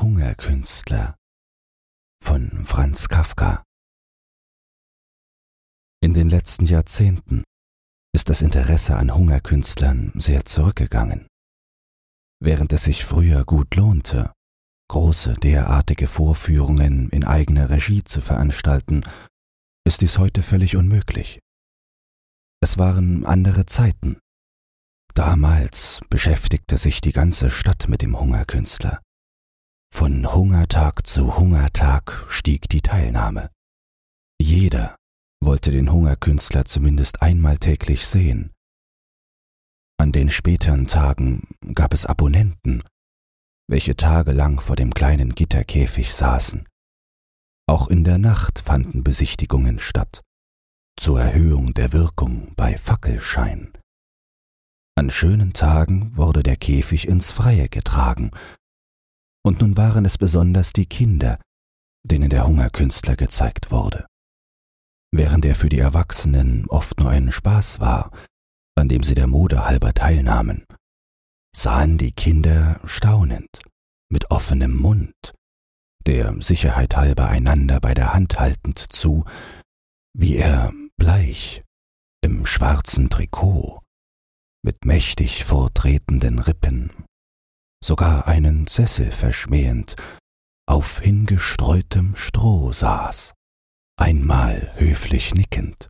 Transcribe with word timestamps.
Hungerkünstler 0.00 1.16
von 2.22 2.64
Franz 2.64 3.08
Kafka 3.08 3.64
In 6.00 6.14
den 6.14 6.28
letzten 6.30 6.66
Jahrzehnten 6.66 7.42
ist 8.14 8.28
das 8.28 8.40
Interesse 8.40 8.96
an 8.96 9.12
Hungerkünstlern 9.12 10.12
sehr 10.14 10.44
zurückgegangen. 10.44 11.26
Während 12.40 12.72
es 12.72 12.84
sich 12.84 13.04
früher 13.04 13.44
gut 13.44 13.74
lohnte, 13.74 14.32
große 14.88 15.34
derartige 15.34 16.06
Vorführungen 16.06 17.08
in 17.10 17.24
eigener 17.24 17.68
Regie 17.68 18.04
zu 18.04 18.20
veranstalten, 18.20 19.02
ist 19.84 20.00
dies 20.00 20.18
heute 20.18 20.44
völlig 20.44 20.76
unmöglich. 20.76 21.40
Es 22.62 22.78
waren 22.78 23.26
andere 23.26 23.66
Zeiten. 23.66 24.20
Damals 25.14 26.00
beschäftigte 26.08 26.78
sich 26.78 27.00
die 27.00 27.12
ganze 27.12 27.50
Stadt 27.50 27.88
mit 27.88 28.02
dem 28.02 28.20
Hungerkünstler. 28.20 29.02
Von 29.90 30.32
Hungertag 30.32 31.06
zu 31.06 31.36
Hungertag 31.36 32.24
stieg 32.28 32.68
die 32.68 32.82
Teilnahme. 32.82 33.50
Jeder 34.40 34.96
wollte 35.42 35.70
den 35.70 35.92
Hungerkünstler 35.92 36.64
zumindest 36.64 37.22
einmal 37.22 37.58
täglich 37.58 38.06
sehen. 38.06 38.52
An 40.00 40.12
den 40.12 40.30
späteren 40.30 40.86
Tagen 40.86 41.48
gab 41.74 41.92
es 41.92 42.06
Abonnenten, 42.06 42.82
welche 43.68 43.96
tagelang 43.96 44.60
vor 44.60 44.76
dem 44.76 44.94
kleinen 44.94 45.34
Gitterkäfig 45.34 46.14
saßen. 46.14 46.66
Auch 47.68 47.88
in 47.88 48.04
der 48.04 48.18
Nacht 48.18 48.60
fanden 48.60 49.04
Besichtigungen 49.04 49.78
statt, 49.78 50.22
zur 50.98 51.20
Erhöhung 51.20 51.74
der 51.74 51.92
Wirkung 51.92 52.54
bei 52.54 52.76
Fackelschein. 52.78 53.72
An 54.96 55.10
schönen 55.10 55.52
Tagen 55.52 56.16
wurde 56.16 56.42
der 56.42 56.56
Käfig 56.56 57.06
ins 57.06 57.30
Freie 57.30 57.68
getragen, 57.68 58.30
und 59.44 59.60
nun 59.60 59.76
waren 59.76 60.04
es 60.04 60.18
besonders 60.18 60.72
die 60.72 60.86
Kinder, 60.86 61.40
denen 62.04 62.30
der 62.30 62.46
Hungerkünstler 62.46 63.16
gezeigt 63.16 63.70
wurde. 63.70 64.06
Während 65.12 65.44
er 65.44 65.54
für 65.54 65.68
die 65.68 65.78
Erwachsenen 65.78 66.66
oft 66.68 67.00
nur 67.00 67.10
ein 67.10 67.32
Spaß 67.32 67.80
war, 67.80 68.10
an 68.76 68.88
dem 68.88 69.02
sie 69.02 69.14
der 69.14 69.26
Mode 69.26 69.64
halber 69.64 69.94
teilnahmen, 69.94 70.66
sahen 71.56 71.98
die 71.98 72.12
Kinder 72.12 72.80
staunend, 72.84 73.62
mit 74.10 74.30
offenem 74.30 74.76
Mund, 74.76 75.34
der 76.06 76.40
Sicherheit 76.40 76.96
halber 76.96 77.28
einander 77.28 77.80
bei 77.80 77.94
der 77.94 78.14
Hand 78.14 78.38
haltend 78.38 78.78
zu, 78.78 79.24
wie 80.14 80.36
er 80.36 80.72
bleich, 80.96 81.64
im 82.22 82.46
schwarzen 82.46 83.10
Trikot, 83.10 83.80
mit 84.64 84.84
mächtig 84.84 85.44
vortretenden 85.44 86.38
Rippen, 86.38 86.90
sogar 87.82 88.26
einen 88.26 88.66
Sessel 88.66 89.10
verschmähend, 89.10 89.94
auf 90.66 91.00
hingestreutem 91.00 92.16
Stroh 92.16 92.72
saß, 92.72 93.34
einmal 93.96 94.74
höflich 94.76 95.34
nickend, 95.34 95.88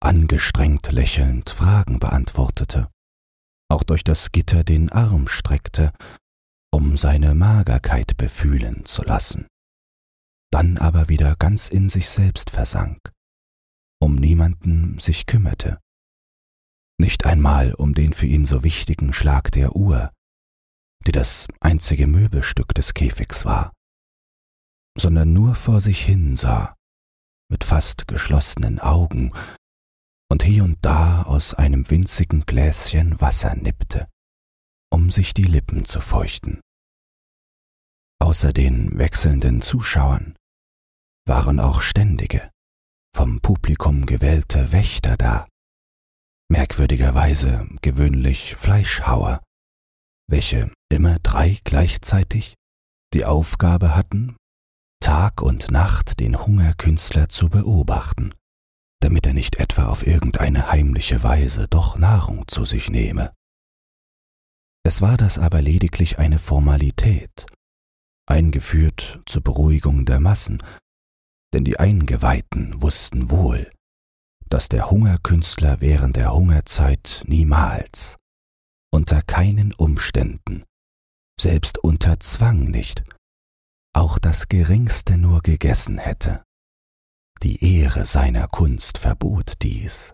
angestrengt 0.00 0.90
lächelnd 0.90 1.50
Fragen 1.50 1.98
beantwortete, 1.98 2.88
auch 3.70 3.82
durch 3.82 4.04
das 4.04 4.32
Gitter 4.32 4.64
den 4.64 4.90
Arm 4.90 5.28
streckte, 5.28 5.92
um 6.72 6.96
seine 6.96 7.34
Magerkeit 7.34 8.16
befühlen 8.16 8.84
zu 8.84 9.02
lassen, 9.02 9.46
dann 10.50 10.78
aber 10.78 11.08
wieder 11.08 11.36
ganz 11.36 11.68
in 11.68 11.88
sich 11.88 12.08
selbst 12.08 12.50
versank, 12.50 12.98
um 14.00 14.14
niemanden 14.14 14.98
sich 14.98 15.26
kümmerte, 15.26 15.78
nicht 17.00 17.26
einmal 17.26 17.74
um 17.74 17.94
den 17.94 18.12
für 18.12 18.26
ihn 18.26 18.44
so 18.44 18.64
wichtigen 18.64 19.12
Schlag 19.12 19.52
der 19.52 19.76
Uhr, 19.76 20.12
die 21.06 21.12
das 21.12 21.46
einzige 21.60 22.06
Möbelstück 22.06 22.74
des 22.74 22.94
Käfigs 22.94 23.44
war, 23.44 23.72
sondern 24.98 25.32
nur 25.32 25.54
vor 25.54 25.80
sich 25.80 26.04
hin 26.04 26.36
sah, 26.36 26.76
mit 27.50 27.64
fast 27.64 28.08
geschlossenen 28.08 28.78
Augen 28.78 29.32
und 30.30 30.42
hier 30.42 30.64
und 30.64 30.78
da 30.82 31.22
aus 31.22 31.54
einem 31.54 31.88
winzigen 31.90 32.44
Gläschen 32.44 33.20
Wasser 33.20 33.54
nippte, 33.54 34.08
um 34.92 35.10
sich 35.10 35.32
die 35.32 35.44
Lippen 35.44 35.84
zu 35.84 36.00
feuchten. 36.00 36.60
Außer 38.20 38.52
den 38.52 38.98
wechselnden 38.98 39.62
Zuschauern 39.62 40.36
waren 41.26 41.60
auch 41.60 41.80
ständige, 41.80 42.50
vom 43.14 43.40
Publikum 43.40 44.06
gewählte 44.06 44.72
Wächter 44.72 45.16
da, 45.16 45.46
merkwürdigerweise 46.50 47.68
gewöhnlich 47.80 48.56
Fleischhauer, 48.56 49.42
welche 50.28 50.70
immer 50.90 51.18
drei 51.20 51.58
gleichzeitig 51.64 52.54
die 53.14 53.24
Aufgabe 53.24 53.94
hatten, 53.94 54.36
Tag 55.00 55.40
und 55.40 55.70
Nacht 55.70 56.20
den 56.20 56.44
Hungerkünstler 56.44 57.28
zu 57.28 57.48
beobachten, 57.48 58.34
damit 59.00 59.26
er 59.26 59.34
nicht 59.34 59.56
etwa 59.56 59.86
auf 59.86 60.06
irgendeine 60.06 60.70
heimliche 60.70 61.22
Weise 61.22 61.68
doch 61.68 61.96
Nahrung 61.96 62.46
zu 62.48 62.64
sich 62.64 62.90
nehme. 62.90 63.32
Es 64.84 65.00
war 65.00 65.16
das 65.16 65.38
aber 65.38 65.62
lediglich 65.62 66.18
eine 66.18 66.38
Formalität, 66.38 67.46
eingeführt 68.26 69.20
zur 69.26 69.42
Beruhigung 69.42 70.04
der 70.04 70.20
Massen, 70.20 70.62
denn 71.54 71.64
die 71.64 71.78
Eingeweihten 71.78 72.82
wussten 72.82 73.30
wohl, 73.30 73.70
dass 74.48 74.68
der 74.68 74.90
Hungerkünstler 74.90 75.80
während 75.80 76.16
der 76.16 76.32
Hungerzeit 76.32 77.22
niemals, 77.26 78.16
unter 78.90 79.22
keinen 79.22 79.72
Umständen, 79.74 80.64
selbst 81.40 81.78
unter 81.78 82.20
Zwang 82.20 82.64
nicht, 82.64 83.04
auch 83.94 84.18
das 84.18 84.48
geringste 84.48 85.16
nur 85.16 85.40
gegessen 85.42 85.98
hätte. 85.98 86.42
Die 87.42 87.78
Ehre 87.78 88.06
seiner 88.06 88.48
Kunst 88.48 88.98
verbot 88.98 89.54
dies. 89.62 90.12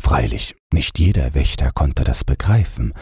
Freilich, 0.00 0.56
nicht 0.72 0.98
jeder 0.98 1.34
Wächter 1.34 1.72
konnte 1.72 2.04
das 2.04 2.24
begreifen. 2.24 2.94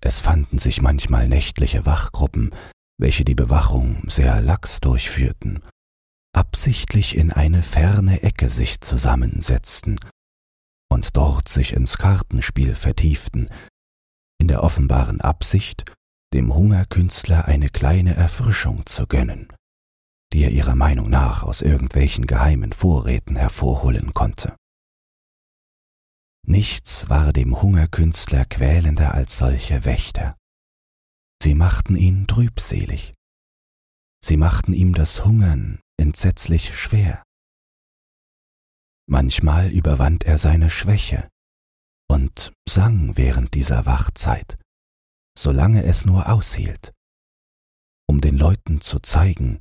Es 0.00 0.20
fanden 0.20 0.58
sich 0.58 0.82
manchmal 0.82 1.28
nächtliche 1.28 1.86
Wachgruppen, 1.86 2.54
welche 2.98 3.24
die 3.24 3.34
Bewachung 3.34 4.08
sehr 4.08 4.40
lax 4.40 4.80
durchführten 4.80 5.60
absichtlich 6.32 7.16
in 7.16 7.32
eine 7.32 7.62
ferne 7.62 8.22
Ecke 8.22 8.48
sich 8.48 8.80
zusammensetzten 8.80 10.00
und 10.90 11.16
dort 11.16 11.48
sich 11.48 11.72
ins 11.72 11.98
Kartenspiel 11.98 12.74
vertieften, 12.74 13.48
in 14.42 14.48
der 14.48 14.64
offenbaren 14.64 15.20
Absicht, 15.20 15.84
dem 16.34 16.52
Hungerkünstler 16.52 17.44
eine 17.44 17.68
kleine 17.68 18.16
Erfrischung 18.16 18.84
zu 18.86 19.06
gönnen, 19.06 19.46
die 20.32 20.42
er 20.42 20.50
ihrer 20.50 20.74
Meinung 20.74 21.08
nach 21.08 21.44
aus 21.44 21.60
irgendwelchen 21.60 22.26
geheimen 22.26 22.72
Vorräten 22.72 23.36
hervorholen 23.36 24.14
konnte. 24.14 24.56
Nichts 26.44 27.08
war 27.08 27.32
dem 27.32 27.62
Hungerkünstler 27.62 28.44
quälender 28.44 29.14
als 29.14 29.38
solche 29.38 29.84
Wächter. 29.84 30.36
Sie 31.40 31.54
machten 31.54 31.94
ihn 31.94 32.26
trübselig. 32.26 33.14
Sie 34.24 34.36
machten 34.36 34.72
ihm 34.72 34.92
das 34.92 35.24
Hungern 35.24 35.78
entsetzlich 36.00 36.76
schwer. 36.76 37.22
Manchmal 39.08 39.70
überwand 39.70 40.24
er 40.24 40.36
seine 40.36 40.68
Schwäche 40.68 41.28
und 42.12 42.52
sang 42.68 43.16
während 43.16 43.54
dieser 43.54 43.86
Wachzeit, 43.86 44.58
solange 45.36 45.84
es 45.84 46.04
nur 46.04 46.28
aushielt, 46.28 46.92
um 48.06 48.20
den 48.20 48.36
Leuten 48.36 48.82
zu 48.82 48.98
zeigen, 48.98 49.60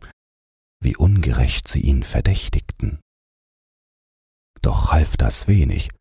wie 0.84 0.98
ungerecht 0.98 1.70
sie 1.70 1.80
ihn 1.80 2.04
verdächtigten. 2.04 3.00
Doch 4.62 4.92
half 4.92 5.16
das 5.16 5.48
wenig. 5.48 5.92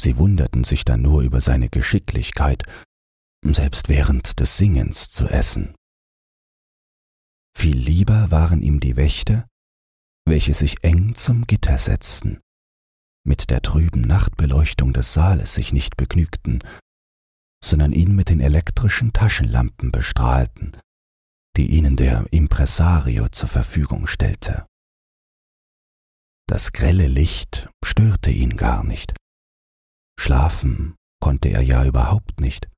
Sie 0.00 0.16
wunderten 0.16 0.62
sich 0.62 0.84
dann 0.84 1.02
nur 1.02 1.22
über 1.22 1.40
seine 1.40 1.68
Geschicklichkeit, 1.68 2.62
selbst 3.44 3.88
während 3.88 4.38
des 4.38 4.56
Singens 4.56 5.10
zu 5.10 5.26
essen. 5.26 5.74
Viel 7.56 7.76
lieber 7.76 8.30
waren 8.30 8.62
ihm 8.62 8.78
die 8.78 8.94
Wächter, 8.94 9.48
welche 10.24 10.54
sich 10.54 10.84
eng 10.84 11.16
zum 11.16 11.48
Gitter 11.48 11.78
setzten, 11.78 12.40
mit 13.28 13.50
der 13.50 13.62
trüben 13.62 14.00
Nachtbeleuchtung 14.00 14.92
des 14.92 15.12
Saales 15.12 15.54
sich 15.54 15.72
nicht 15.72 15.96
begnügten, 15.96 16.60
sondern 17.62 17.92
ihn 17.92 18.16
mit 18.16 18.30
den 18.30 18.40
elektrischen 18.40 19.12
Taschenlampen 19.12 19.92
bestrahlten, 19.92 20.72
die 21.56 21.70
ihnen 21.70 21.96
der 21.96 22.26
Impresario 22.32 23.28
zur 23.28 23.48
Verfügung 23.48 24.06
stellte. 24.06 24.66
Das 26.48 26.72
grelle 26.72 27.06
Licht 27.06 27.68
störte 27.84 28.30
ihn 28.30 28.56
gar 28.56 28.82
nicht. 28.82 29.14
Schlafen 30.18 30.96
konnte 31.20 31.50
er 31.50 31.60
ja 31.60 31.84
überhaupt 31.84 32.40
nicht, 32.40 32.68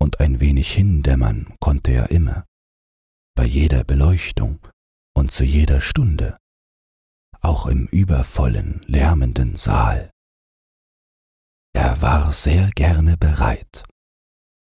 und 0.00 0.20
ein 0.20 0.38
wenig 0.38 0.72
hindämmern 0.72 1.54
konnte 1.60 1.92
er 1.92 2.10
immer 2.10 2.44
bei 3.36 3.44
jeder 3.44 3.82
Beleuchtung 3.82 4.60
und 5.16 5.32
zu 5.32 5.44
jeder 5.44 5.80
Stunde, 5.80 6.36
auch 7.44 7.66
im 7.66 7.86
übervollen, 7.86 8.80
lärmenden 8.86 9.56
Saal. 9.56 10.10
Er 11.74 12.00
war 12.00 12.32
sehr 12.32 12.70
gerne 12.70 13.16
bereit, 13.16 13.84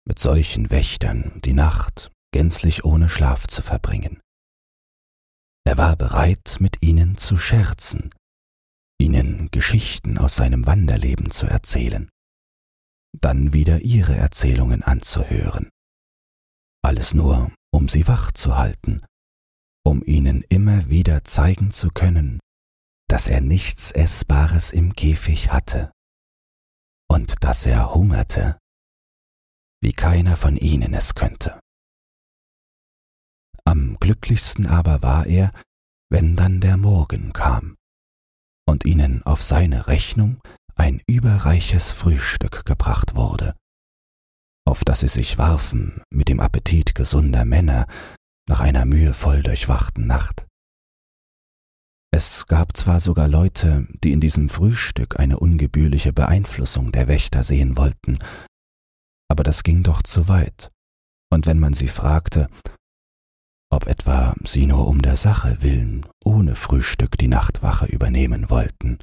mit 0.08 0.20
solchen 0.20 0.72
Wächtern 0.72 1.42
die 1.44 1.54
Nacht 1.54 2.12
gänzlich 2.34 2.84
ohne 2.84 3.10
Schlaf 3.10 3.48
zu 3.48 3.62
verbringen. 3.62 4.20
Er 5.68 5.78
war 5.78 5.96
bereit, 5.96 6.58
mit 6.60 6.82
ihnen 6.82 7.18
zu 7.18 7.38
scherzen, 7.38 8.14
ihnen 9.00 9.50
Geschichten 9.52 10.18
aus 10.18 10.36
seinem 10.36 10.66
Wanderleben 10.66 11.32
zu 11.32 11.48
erzählen, 11.48 12.10
dann 13.20 13.54
wieder 13.54 13.82
ihre 13.82 14.16
Erzählungen 14.16 14.84
anzuhören. 14.84 15.70
Alles 16.84 17.14
nur, 17.14 17.52
um 17.74 17.90
sie 17.90 18.08
wach 18.08 18.32
zu 18.32 18.58
halten, 18.58 19.02
um 19.84 20.04
ihnen 20.06 20.44
immer 20.50 20.90
wieder 20.90 21.24
zeigen 21.24 21.72
zu 21.72 21.90
können, 21.90 22.40
dass 23.08 23.28
er 23.28 23.42
nichts 23.42 23.92
Essbares 23.92 24.72
im 24.72 24.94
Käfig 24.94 25.52
hatte 25.52 25.92
und 27.10 27.44
dass 27.44 27.66
er 27.66 27.94
hungerte, 27.94 28.58
wie 29.82 29.94
keiner 29.94 30.36
von 30.36 30.58
ihnen 30.58 30.94
es 30.94 31.16
könnte. 31.16 31.60
Am 33.64 33.98
glücklichsten 34.00 34.68
aber 34.68 35.02
war 35.02 35.26
er, 35.26 35.52
wenn 36.10 36.36
dann 36.36 36.62
der 36.62 36.78
Morgen 36.78 37.34
kam 37.34 37.76
und 38.68 38.86
ihnen 38.86 39.24
auf 39.24 39.42
seine 39.42 39.88
Rechnung 39.88 40.42
ein 40.76 41.02
überreiches 41.08 41.92
Frühstück 41.92 42.66
gebracht 42.66 43.16
wurde, 43.16 43.56
auf 44.68 44.84
das 44.84 45.02
sie 45.02 45.08
sich 45.08 45.38
warfen 45.38 46.04
mit 46.12 46.30
dem 46.30 46.40
Appetit 46.40 46.96
gesunder 46.96 47.46
Männer 47.46 47.88
nach 48.48 48.60
einer 48.60 48.86
mühevoll 48.86 49.42
durchwachten 49.44 50.06
Nacht. 50.06 50.46
Es 52.16 52.46
gab 52.46 52.78
zwar 52.78 53.02
sogar 53.02 53.28
Leute, 53.28 53.90
die 54.02 54.14
in 54.14 54.22
diesem 54.22 54.48
Frühstück 54.48 55.20
eine 55.20 55.38
ungebührliche 55.38 56.14
Beeinflussung 56.14 56.94
der 56.94 57.10
Wächter 57.10 57.44
sehen 57.44 57.76
wollten, 57.76 58.20
aber 59.30 59.44
das 59.44 59.64
ging 59.64 59.84
doch 59.84 60.02
zu 60.02 60.30
weit, 60.30 60.72
und 61.30 61.46
wenn 61.46 61.60
man 61.60 61.74
sie 61.74 61.90
fragte, 61.90 62.48
ob 63.70 63.88
etwa 63.88 64.34
sie 64.46 64.66
nur 64.66 64.88
um 64.88 65.02
der 65.02 65.18
Sache 65.18 65.62
willen 65.62 66.06
ohne 66.24 66.56
Frühstück 66.56 67.18
die 67.18 67.28
Nachtwache 67.28 67.88
übernehmen 67.88 68.50
wollten, 68.50 69.00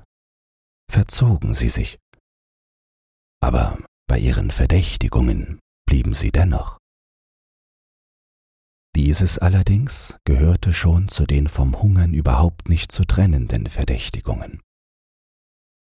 verzogen 0.91 1.53
sie 1.53 1.69
sich. 1.69 1.99
Aber 3.43 3.76
bei 4.08 4.19
ihren 4.19 4.50
Verdächtigungen 4.50 5.61
blieben 5.87 6.15
sie 6.15 6.32
dennoch. 6.32 6.79
Dieses 8.94 9.39
allerdings 9.39 10.19
gehörte 10.25 10.75
schon 10.75 11.09
zu 11.09 11.25
den 11.25 11.49
vom 11.49 11.81
Hungern 11.81 12.12
überhaupt 12.12 12.69
nicht 12.69 12.93
zu 12.93 13.05
trennenden 13.05 13.67
Verdächtigungen. 13.67 14.61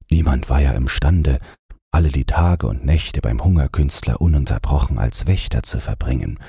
Niemand 0.09 0.49
war 0.49 0.61
ja 0.61 0.71
imstande, 0.71 1.39
alle 1.91 2.09
die 2.09 2.25
Tage 2.25 2.67
und 2.67 2.85
Nächte 2.85 3.19
beim 3.21 3.43
Hungerkünstler 3.43 4.21
ununterbrochen 4.21 4.97
als 4.97 5.27
Wächter 5.27 5.63
zu 5.63 5.81
verbringen. 5.81 6.39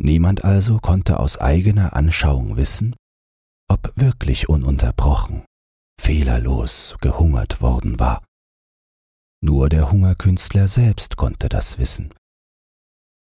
Niemand 0.00 0.44
also 0.44 0.78
konnte 0.78 1.20
aus 1.20 1.38
eigener 1.38 1.94
Anschauung 1.94 2.56
wissen, 2.56 2.96
ob 3.68 3.92
wirklich 3.96 4.48
ununterbrochen, 4.48 5.44
fehlerlos 6.00 6.96
gehungert 7.00 7.60
worden 7.60 7.98
war. 7.98 8.24
Nur 9.42 9.68
der 9.68 9.90
Hungerkünstler 9.90 10.68
selbst 10.68 11.16
konnte 11.16 11.48
das 11.50 11.78
wissen 11.78 12.14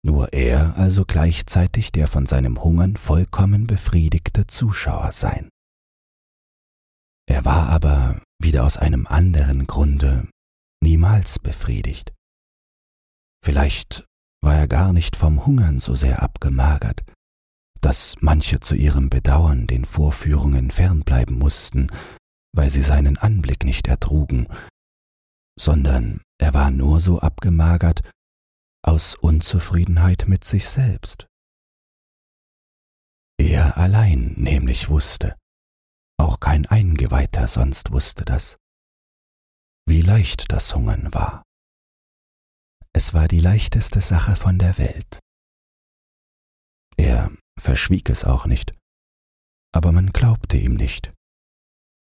nur 0.05 0.33
er 0.33 0.77
also 0.77 1.05
gleichzeitig 1.05 1.93
der 1.93 2.07
von 2.07 2.27
seinem 2.27 2.63
Hungern 2.63 2.97
vollkommen 2.97 3.67
befriedigte 3.67 4.47
Zuschauer 4.47 5.13
sein. 5.13 5.49
Er 7.29 7.45
war 7.45 7.69
aber 7.69 8.21
wieder 8.41 8.65
aus 8.65 8.77
einem 8.79 9.07
anderen 9.07 9.67
Grunde 9.67 10.29
niemals 10.83 11.39
befriedigt. 11.39 12.15
Vielleicht 13.45 14.07
war 14.43 14.55
er 14.55 14.69
gar 14.69 14.93
nicht 14.93 15.17
vom 15.17 15.45
Hungern 15.45 15.79
so 15.79 15.95
sehr 15.95 16.23
abgemagert, 16.23 17.03
dass 17.81 18.17
manche 18.21 18.61
zu 18.61 18.75
ihrem 18.75 19.11
Bedauern 19.11 19.67
den 19.67 19.85
Vorführungen 19.85 20.71
fernbleiben 20.71 21.39
mussten, 21.39 21.89
weil 22.55 22.71
sie 22.71 22.83
seinen 22.83 23.19
Anblick 23.19 23.65
nicht 23.65 23.89
ertrugen, 23.89 24.47
sondern 25.59 26.23
er 26.41 26.55
war 26.55 26.71
nur 26.71 27.01
so 27.01 27.21
abgemagert, 27.21 28.03
aus 28.83 29.15
Unzufriedenheit 29.15 30.29
mit 30.29 30.45
sich 30.45 30.69
selbst. 30.69 31.27
Er 33.41 33.77
allein 33.77 34.35
nämlich 34.37 34.89
wusste, 34.89 35.37
auch 36.19 36.41
kein 36.41 36.67
Eingeweihter 36.67 37.47
sonst 37.47 37.93
wusste 37.93 38.25
das, 38.25 38.57
wie 39.87 40.03
leicht 40.03 40.51
das 40.53 40.75
Hungern 40.75 41.15
war. 41.15 41.43
Es 42.93 43.15
war 43.15 43.29
die 43.29 43.41
leichteste 43.41 44.01
Sache 44.01 44.35
von 44.35 44.59
der 44.59 44.77
Welt. 44.79 45.21
Er 46.97 47.31
verschwieg 47.59 48.11
es 48.11 48.25
auch 48.25 48.47
nicht, 48.47 48.73
aber 49.73 49.93
man 49.93 50.13
glaubte 50.13 50.57
ihm 50.57 50.75
nicht, 50.75 51.13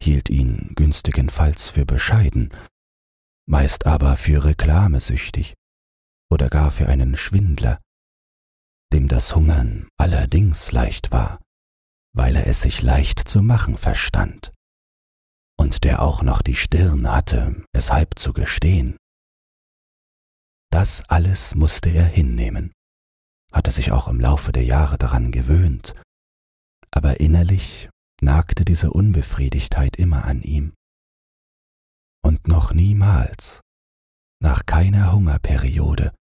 hielt 0.01 0.29
ihn 0.29 0.73
günstigenfalls 0.75 1.69
für 1.69 1.85
bescheiden, 1.85 2.53
meist 3.49 3.85
aber 3.85 4.15
für 4.15 4.45
reklamesüchtig 4.45 5.55
oder 6.29 6.49
gar 6.49 6.71
für 6.71 6.87
einen 6.87 7.15
Schwindler, 7.15 7.81
dem 8.93 9.07
das 9.07 9.35
Hungern 9.35 9.87
allerdings 9.97 10.71
leicht 10.71 11.11
war, 11.11 11.41
weil 12.13 12.35
er 12.35 12.47
es 12.47 12.61
sich 12.61 12.81
leicht 12.81 13.19
zu 13.19 13.41
machen 13.41 13.77
verstand, 13.77 14.51
und 15.59 15.83
der 15.83 16.01
auch 16.01 16.21
noch 16.21 16.41
die 16.41 16.55
Stirn 16.55 17.11
hatte, 17.11 17.63
es 17.73 17.91
halb 17.91 18.17
zu 18.17 18.33
gestehen. 18.33 18.97
Das 20.71 21.09
alles 21.09 21.55
musste 21.55 21.89
er 21.89 22.05
hinnehmen, 22.05 22.73
hatte 23.51 23.71
sich 23.71 23.91
auch 23.91 24.07
im 24.07 24.19
Laufe 24.19 24.51
der 24.51 24.63
Jahre 24.63 24.97
daran 24.97 25.31
gewöhnt, 25.31 25.95
aber 26.91 27.19
innerlich 27.19 27.89
nagte 28.21 28.65
diese 28.65 28.91
Unbefriedigtheit 28.91 29.97
immer 29.97 30.25
an 30.25 30.41
ihm. 30.41 30.73
Und 32.23 32.47
noch 32.47 32.73
niemals 32.73 33.61
nach 34.39 34.65
keiner 34.65 35.13
Hungerperiode, 35.13 36.13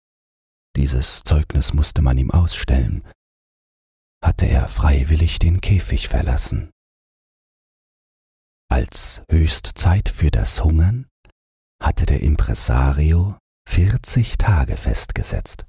dieses 0.75 1.23
Zeugnis 1.23 1.73
musste 1.73 2.01
man 2.01 2.17
ihm 2.17 2.31
ausstellen, 2.31 3.03
hatte 4.23 4.45
er 4.45 4.67
freiwillig 4.67 5.39
den 5.39 5.61
Käfig 5.61 6.07
verlassen. 6.07 6.71
Als 8.69 9.21
Höchstzeit 9.29 10.09
für 10.09 10.31
das 10.31 10.63
Hungern 10.63 11.07
hatte 11.81 12.05
der 12.05 12.21
Impresario 12.21 13.37
40 13.69 14.37
Tage 14.37 14.77
festgesetzt. 14.77 15.65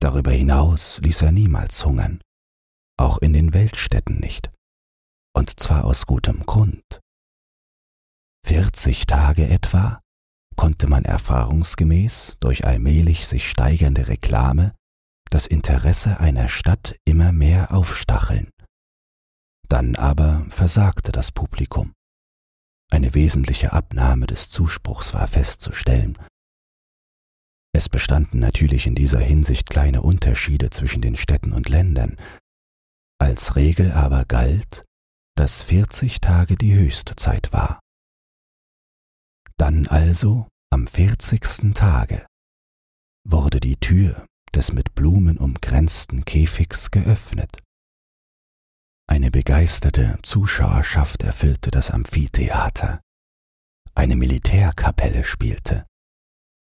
Darüber 0.00 0.30
hinaus 0.30 0.98
ließ 0.98 1.22
er 1.22 1.32
niemals 1.32 1.84
hungern, 1.84 2.20
auch 2.98 3.18
in 3.18 3.32
den 3.32 3.52
Weltstädten 3.52 4.18
nicht, 4.18 4.50
und 5.34 5.60
zwar 5.60 5.84
aus 5.84 6.06
gutem 6.06 6.44
Grund. 6.46 7.00
40 8.46 9.06
Tage 9.06 9.46
etwa 9.48 10.00
konnte 10.60 10.88
man 10.88 11.06
erfahrungsgemäß 11.06 12.36
durch 12.38 12.66
allmählich 12.66 13.26
sich 13.26 13.48
steigernde 13.48 14.08
Reklame 14.08 14.74
das 15.30 15.46
Interesse 15.46 16.20
einer 16.20 16.50
Stadt 16.50 16.96
immer 17.06 17.32
mehr 17.32 17.72
aufstacheln. 17.72 18.50
Dann 19.70 19.96
aber 19.96 20.44
versagte 20.50 21.12
das 21.12 21.32
Publikum. 21.32 21.94
Eine 22.92 23.14
wesentliche 23.14 23.72
Abnahme 23.72 24.26
des 24.26 24.50
Zuspruchs 24.50 25.14
war 25.14 25.26
festzustellen. 25.28 26.18
Es 27.72 27.88
bestanden 27.88 28.38
natürlich 28.38 28.86
in 28.86 28.94
dieser 28.94 29.20
Hinsicht 29.20 29.70
kleine 29.70 30.02
Unterschiede 30.02 30.68
zwischen 30.68 31.00
den 31.00 31.16
Städten 31.16 31.54
und 31.54 31.70
Ländern. 31.70 32.18
Als 33.18 33.56
Regel 33.56 33.92
aber 33.92 34.26
galt, 34.26 34.84
dass 35.38 35.62
40 35.62 36.20
Tage 36.20 36.56
die 36.56 36.74
höchste 36.74 37.16
Zeit 37.16 37.50
war. 37.54 37.80
Dann 39.56 39.86
also, 39.86 40.49
am 40.72 40.86
vierzigsten 40.86 41.74
Tage, 41.74 42.26
wurde 43.28 43.58
die 43.58 43.76
Tür 43.76 44.24
des 44.54 44.72
mit 44.72 44.94
Blumen 44.94 45.36
umgrenzten 45.36 46.24
Käfigs 46.24 46.90
geöffnet. 46.90 47.62
Eine 49.08 49.32
begeisterte 49.32 50.18
Zuschauerschaft 50.22 51.24
erfüllte 51.24 51.72
das 51.72 51.90
Amphitheater. 51.90 53.00
Eine 53.94 54.14
Militärkapelle 54.14 55.24
spielte. 55.24 55.86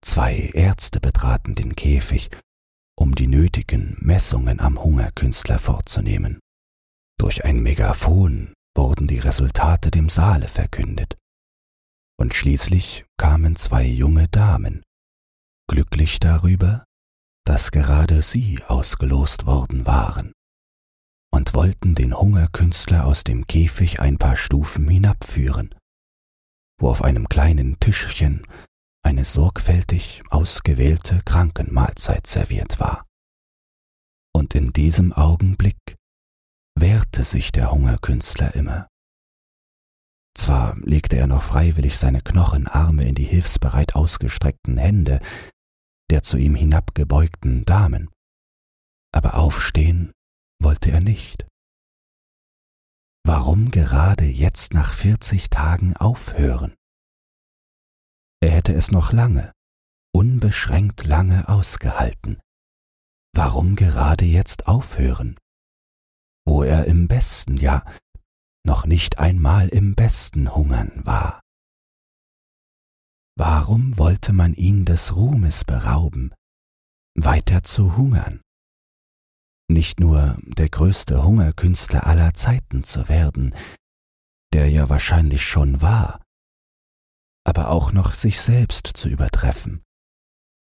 Zwei 0.03 0.49
Ärzte 0.53 0.99
betraten 0.99 1.53
den 1.53 1.75
Käfig, 1.75 2.31
um 2.97 3.13
die 3.13 3.27
nötigen 3.27 3.95
Messungen 3.99 4.59
am 4.59 4.83
Hungerkünstler 4.83 5.59
vorzunehmen. 5.59 6.39
Durch 7.19 7.45
ein 7.45 7.61
Megafon 7.61 8.53
wurden 8.75 9.05
die 9.05 9.19
Resultate 9.19 9.91
dem 9.91 10.09
Saale 10.09 10.47
verkündet 10.47 11.15
und 12.19 12.33
schließlich 12.33 13.05
kamen 13.17 13.55
zwei 13.55 13.85
junge 13.85 14.27
Damen, 14.27 14.83
glücklich 15.67 16.19
darüber, 16.19 16.85
dass 17.45 17.71
gerade 17.71 18.21
sie 18.21 18.63
ausgelost 18.63 19.45
worden 19.45 19.85
waren, 19.85 20.33
und 21.33 21.53
wollten 21.53 21.95
den 21.95 22.17
Hungerkünstler 22.17 23.05
aus 23.05 23.23
dem 23.23 23.47
Käfig 23.47 23.99
ein 23.99 24.17
paar 24.17 24.35
Stufen 24.35 24.87
hinabführen, 24.87 25.75
wo 26.79 26.89
auf 26.89 27.01
einem 27.01 27.27
kleinen 27.27 27.79
Tischchen 27.79 28.45
eine 29.03 29.25
sorgfältig 29.25 30.23
ausgewählte 30.29 31.21
Krankenmahlzeit 31.25 32.25
serviert 32.27 32.79
war. 32.79 33.05
Und 34.33 34.55
in 34.55 34.71
diesem 34.73 35.11
Augenblick 35.13 35.97
wehrte 36.75 37.23
sich 37.23 37.51
der 37.51 37.71
Hungerkünstler 37.71 38.55
immer. 38.55 38.87
Zwar 40.35 40.77
legte 40.79 41.17
er 41.17 41.27
noch 41.27 41.43
freiwillig 41.43 41.97
seine 41.97 42.21
Knochenarme 42.21 43.07
in 43.07 43.15
die 43.15 43.23
hilfsbereit 43.23 43.95
ausgestreckten 43.95 44.77
Hände 44.77 45.19
der 46.13 46.21
zu 46.21 46.37
ihm 46.37 46.53
hinabgebeugten 46.53 47.65
Damen, 47.65 48.07
aber 49.11 49.33
aufstehen 49.33 50.13
wollte 50.61 50.91
er 50.91 51.01
nicht. 51.01 51.47
Warum 53.25 53.71
gerade 53.71 54.25
jetzt 54.25 54.75
nach 54.75 54.93
vierzig 54.93 55.49
Tagen 55.49 55.97
aufhören? 55.97 56.75
Er 58.41 58.51
hätte 58.51 58.75
es 58.75 58.91
noch 58.91 59.11
lange, 59.11 59.53
unbeschränkt 60.13 61.07
lange 61.07 61.47
ausgehalten. 61.49 62.39
Warum 63.33 63.75
gerade 63.75 64.25
jetzt 64.25 64.67
aufhören? 64.67 65.39
Wo 66.45 66.61
er 66.61 66.85
im 66.85 67.07
besten, 67.07 67.57
ja, 67.57 67.85
noch 68.65 68.85
nicht 68.85 69.19
einmal 69.19 69.67
im 69.69 69.95
besten 69.95 70.53
Hungern 70.55 71.05
war. 71.05 71.41
Warum 73.35 73.97
wollte 73.97 74.31
man 74.31 74.53
ihn 74.53 74.85
des 74.85 75.15
Ruhmes 75.15 75.65
berauben, 75.65 76.33
weiter 77.15 77.63
zu 77.63 77.97
hungern? 77.97 78.41
Nicht 79.69 79.99
nur 79.99 80.37
der 80.43 80.69
größte 80.69 81.23
Hungerkünstler 81.23 82.05
aller 82.05 82.33
Zeiten 82.33 82.83
zu 82.83 83.09
werden, 83.09 83.55
der 84.53 84.69
ja 84.69 84.89
wahrscheinlich 84.89 85.45
schon 85.45 85.81
war, 85.81 86.21
aber 87.43 87.69
auch 87.69 87.91
noch 87.91 88.13
sich 88.13 88.39
selbst 88.39 88.87
zu 88.87 89.09
übertreffen, 89.09 89.83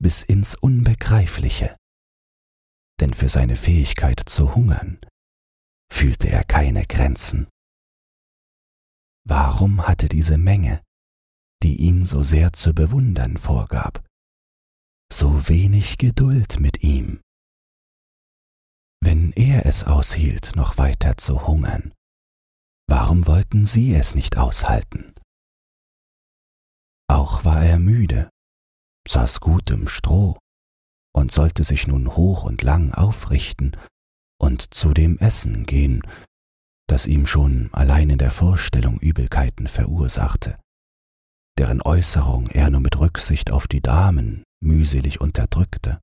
bis 0.01 0.23
ins 0.23 0.55
Unbegreifliche. 0.55 1.77
Denn 2.99 3.13
für 3.13 3.29
seine 3.29 3.55
Fähigkeit 3.55 4.19
zu 4.25 4.55
hungern 4.55 4.99
fühlte 5.93 6.29
er 6.29 6.43
keine 6.43 6.85
Grenzen. 6.85 7.47
Warum 9.29 9.85
hatte 9.85 10.07
diese 10.07 10.37
Menge, 10.37 10.81
die 11.61 11.75
ihn 11.81 12.05
so 12.05 12.23
sehr 12.23 12.53
zu 12.53 12.73
bewundern 12.73 13.35
vorgab, 13.35 14.01
so 15.11 15.49
wenig 15.49 15.97
Geduld 15.97 16.61
mit 16.61 16.81
ihm? 16.81 17.19
Wenn 19.03 19.33
er 19.33 19.65
es 19.65 19.83
aushielt, 19.83 20.55
noch 20.55 20.77
weiter 20.77 21.17
zu 21.17 21.45
hungern, 21.45 21.93
warum 22.87 23.27
wollten 23.27 23.65
sie 23.65 23.93
es 23.93 24.15
nicht 24.15 24.37
aushalten? 24.37 25.13
Auch 27.09 27.43
war 27.43 27.65
er 27.65 27.79
müde, 27.79 28.29
saß 29.09 29.41
gut 29.41 29.69
im 29.71 29.89
Stroh 29.89 30.39
und 31.13 31.33
sollte 31.33 31.65
sich 31.65 31.85
nun 31.85 32.15
hoch 32.15 32.43
und 32.45 32.61
lang 32.61 32.93
aufrichten 32.93 33.75
und 34.39 34.73
zu 34.73 34.93
dem 34.93 35.17
Essen 35.17 35.65
gehen, 35.65 36.01
das 36.87 37.05
ihm 37.05 37.25
schon 37.25 37.69
allein 37.73 38.09
in 38.09 38.17
der 38.17 38.31
Vorstellung 38.31 38.99
Übelkeiten 38.99 39.67
verursachte, 39.67 40.59
deren 41.57 41.81
Äußerung 41.81 42.47
er 42.47 42.69
nur 42.69 42.81
mit 42.81 42.97
Rücksicht 42.97 43.51
auf 43.51 43.67
die 43.67 43.81
Damen 43.81 44.43
mühselig 44.61 45.21
unterdrückte. 45.21 45.99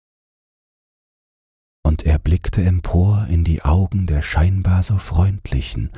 Und 1.87 2.05
er 2.05 2.19
blickte 2.19 2.63
empor 2.63 3.27
in 3.29 3.45
die 3.45 3.63
Augen 3.63 4.07
der 4.07 4.23
scheinbar 4.23 4.83
so 4.83 4.99
freundlichen, 4.99 5.93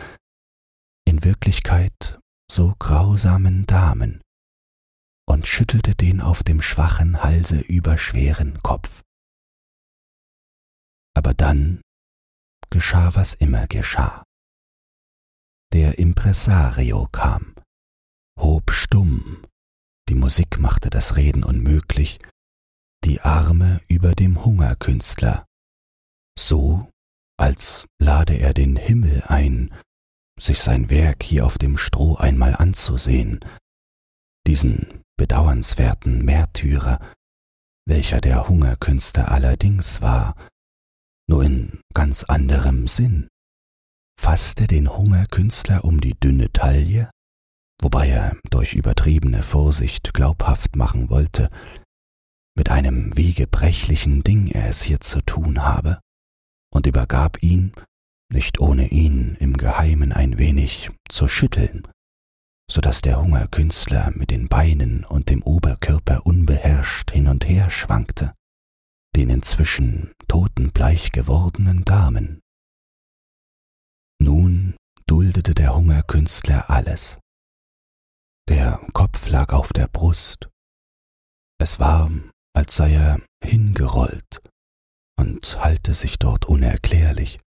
in 1.07 1.23
Wirklichkeit 1.23 2.19
so 2.51 2.75
grausamen 2.79 3.67
Damen, 3.67 4.21
und 5.29 5.47
schüttelte 5.47 5.95
den 5.95 6.21
auf 6.21 6.43
dem 6.43 6.63
schwachen 6.63 7.23
Halse 7.23 7.59
überschweren 7.61 8.63
Kopf. 8.63 9.03
Aber 11.15 11.35
dann 11.35 11.81
geschah, 12.71 13.15
was 13.15 13.35
immer 13.35 13.67
geschah. 13.67 14.26
Der 15.73 15.99
Impresario 15.99 17.09
kam, 17.13 17.55
hob 18.39 18.71
stumm, 18.71 19.45
die 20.09 20.15
Musik 20.15 20.59
machte 20.59 20.91
das 20.91 21.17
Reden 21.17 21.45
unmöglich, 21.45 22.19
die 23.05 23.21
Arme 23.21 23.81
über 23.89 24.15
dem 24.15 24.45
Hungerkünstler, 24.45 25.45
so 26.39 26.89
als 27.39 27.87
lade 28.01 28.35
er 28.35 28.55
den 28.55 28.77
Himmel 28.77 29.23
ein, 29.27 29.75
sich 30.39 30.61
sein 30.61 30.91
Werk 30.91 31.23
hier 31.23 31.47
auf 31.47 31.59
dem 31.59 31.77
Stroh 31.77 32.17
einmal 32.17 32.57
anzusehen, 32.57 33.41
diesen 34.47 35.03
bedauernswerten 35.17 36.25
Märtyrer, 36.25 37.01
welcher 37.87 38.21
der 38.21 38.49
Hungerkünstler 38.49 39.31
allerdings 39.31 40.01
war, 40.03 40.37
nur 41.29 41.45
in 41.45 41.81
ganz 41.95 42.25
anderem 42.25 42.89
Sinn, 42.89 43.29
fasste 44.19 44.67
den 44.67 44.97
Hungerkünstler 44.97 45.85
um 45.85 46.01
die 46.01 46.15
dünne 46.19 46.53
Taille, 46.53 47.11
wobei 47.81 48.09
er 48.09 48.37
durch 48.51 48.75
übertriebene 48.75 49.43
Vorsicht 49.43 50.15
glaubhaft 50.15 50.77
machen 50.77 51.11
wollte, 51.11 51.51
mit 52.57 52.71
einem 52.71 53.17
wie 53.17 53.35
gebrechlichen 53.35 54.25
Ding 54.25 54.49
er 54.49 54.69
es 54.69 54.83
hier 54.83 55.01
zu 55.01 55.21
tun 55.21 55.63
habe, 55.63 56.01
und 56.73 56.87
übergab 56.87 57.43
ihn, 57.43 57.73
nicht 58.33 58.61
ohne 58.61 58.89
ihn 58.89 59.37
im 59.39 59.57
Geheimen 59.57 60.13
ein 60.13 60.39
wenig 60.39 60.91
zu 61.09 61.29
schütteln, 61.29 61.87
so 62.71 62.81
dass 62.81 63.01
der 63.01 63.21
Hungerkünstler 63.21 64.13
mit 64.15 64.31
den 64.31 64.49
Beinen 64.49 65.05
und 65.05 65.31
dem 65.31 65.43
Oberkörper 65.43 66.27
unbeherrscht 66.27 67.13
hin 67.13 67.29
und 67.29 67.49
her 67.49 67.71
schwankte, 67.71 68.33
den 69.15 69.31
inzwischen 69.31 70.13
totenbleich 70.29 71.13
gewordenen 71.13 71.85
Damen. 71.85 72.41
Nun 74.21 74.77
duldete 75.07 75.55
der 75.55 75.75
Hungerkünstler 75.75 76.71
alles. 76.71 77.19
Der 78.49 78.81
Kopf 78.93 79.29
lag 79.29 79.53
auf 79.53 79.73
der 79.73 79.89
Brust. 79.89 80.49
Es 81.59 81.81
war, 81.81 82.11
als 82.55 82.77
sei 82.77 82.95
er 82.95 83.21
hingerollt 83.43 84.43
und 85.19 85.59
halte 85.63 85.95
sich 85.95 86.19
dort 86.19 86.47
unerklärlich. 86.47 87.41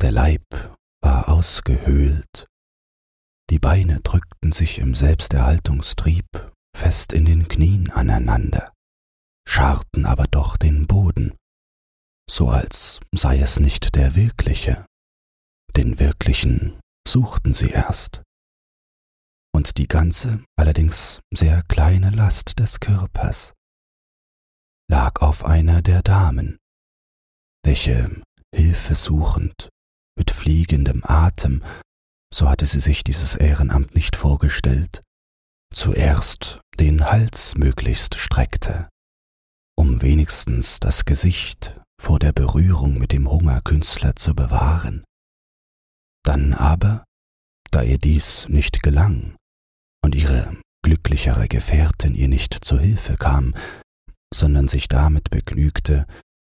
Der 0.00 0.12
Leib 0.12 0.44
war 1.02 1.28
ausgehöhlt 1.28 2.48
die 3.50 3.58
Beine 3.58 4.00
drückten 4.00 4.52
sich 4.52 4.78
im 4.78 4.94
Selbsterhaltungstrieb 4.94 6.26
fest 6.76 7.14
in 7.14 7.24
den 7.24 7.48
Knien 7.48 7.90
aneinander, 7.90 8.74
scharten 9.48 10.04
aber 10.04 10.24
doch 10.24 10.58
den 10.58 10.86
Boden, 10.86 11.34
so 12.30 12.48
als 12.48 13.00
sei 13.12 13.38
es 13.38 13.58
nicht 13.58 13.94
der 13.94 14.14
wirkliche. 14.14 14.84
Den 15.78 16.00
wirklichen 16.00 16.80
suchten 17.06 17.54
sie 17.54 17.70
erst. 17.70 18.22
Und 19.54 19.78
die 19.78 19.86
ganze, 19.86 20.44
allerdings 20.58 21.20
sehr 21.32 21.62
kleine 21.62 22.10
Last 22.10 22.58
des 22.58 22.80
Körpers 22.80 23.54
lag 24.90 25.22
auf 25.22 25.44
einer 25.44 25.80
der 25.80 26.02
Damen, 26.02 26.58
welche 27.64 28.22
hilfesuchend, 28.52 29.68
mit 30.18 30.32
fliegendem 30.32 31.02
Atem 31.04 31.62
so 32.34 32.48
hatte 32.48 32.66
sie 32.66 32.80
sich 32.80 33.04
dieses 33.04 33.36
Ehrenamt 33.36 33.94
nicht 33.94 34.16
vorgestellt, 34.16 35.02
zuerst 35.72 36.60
den 36.80 37.04
Hals 37.04 37.54
möglichst 37.56 38.16
streckte, 38.16 38.88
um 39.78 40.02
wenigstens 40.02 40.80
das 40.80 41.04
Gesicht 41.04 41.78
vor 42.02 42.18
der 42.18 42.32
Berührung 42.32 42.98
mit 42.98 43.12
dem 43.12 43.30
Hungerkünstler 43.30 44.16
zu 44.16 44.34
bewahren. 44.34 45.04
Dann 46.28 46.52
aber, 46.52 47.06
da 47.70 47.80
ihr 47.80 47.96
dies 47.96 48.50
nicht 48.50 48.82
gelang 48.82 49.36
und 50.04 50.14
ihre 50.14 50.58
glücklichere 50.84 51.48
Gefährtin 51.48 52.14
ihr 52.14 52.28
nicht 52.28 52.52
zu 52.52 52.78
Hilfe 52.78 53.16
kam, 53.16 53.54
sondern 54.34 54.68
sich 54.68 54.88
damit 54.88 55.30
begnügte, 55.30 56.06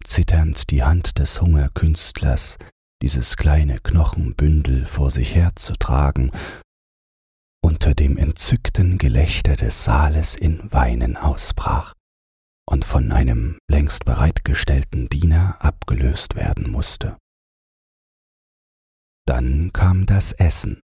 zitternd 0.04 0.70
die 0.70 0.84
Hand 0.84 1.18
des 1.18 1.40
Hungerkünstlers 1.40 2.56
dieses 3.02 3.36
kleine 3.36 3.80
Knochenbündel 3.80 4.86
vor 4.86 5.10
sich 5.10 5.34
herzutragen, 5.34 6.30
unter 7.60 7.96
dem 7.96 8.16
entzückten 8.16 8.96
Gelächter 8.96 9.56
des 9.56 9.82
Saales 9.82 10.36
in 10.36 10.72
Weinen 10.72 11.16
ausbrach 11.16 11.94
und 12.70 12.84
von 12.84 13.10
einem 13.10 13.58
längst 13.68 14.04
bereitgestellten 14.04 15.08
Diener 15.08 15.56
abgelöst 15.58 16.36
werden 16.36 16.70
musste. 16.70 17.16
Dann 19.26 19.72
kam 19.72 20.06
das 20.06 20.32
Essen, 20.32 20.80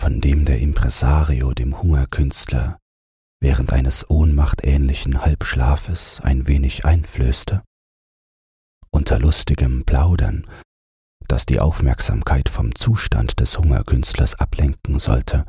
von 0.00 0.20
dem 0.20 0.44
der 0.44 0.60
Impresario 0.60 1.52
dem 1.52 1.80
Hungerkünstler 1.80 2.78
während 3.40 3.72
eines 3.72 4.10
ohnmachtähnlichen 4.10 5.24
Halbschlafes 5.24 6.20
ein 6.20 6.46
wenig 6.46 6.84
einflößte. 6.84 7.62
Unter 8.90 9.18
lustigem 9.18 9.84
Plaudern 9.84 10.46
das 11.28 11.44
die 11.44 11.60
Aufmerksamkeit 11.60 12.48
vom 12.48 12.74
Zustand 12.74 13.38
des 13.38 13.58
Hungerkünstlers 13.58 14.34
ablenken 14.34 14.98
sollte. 14.98 15.44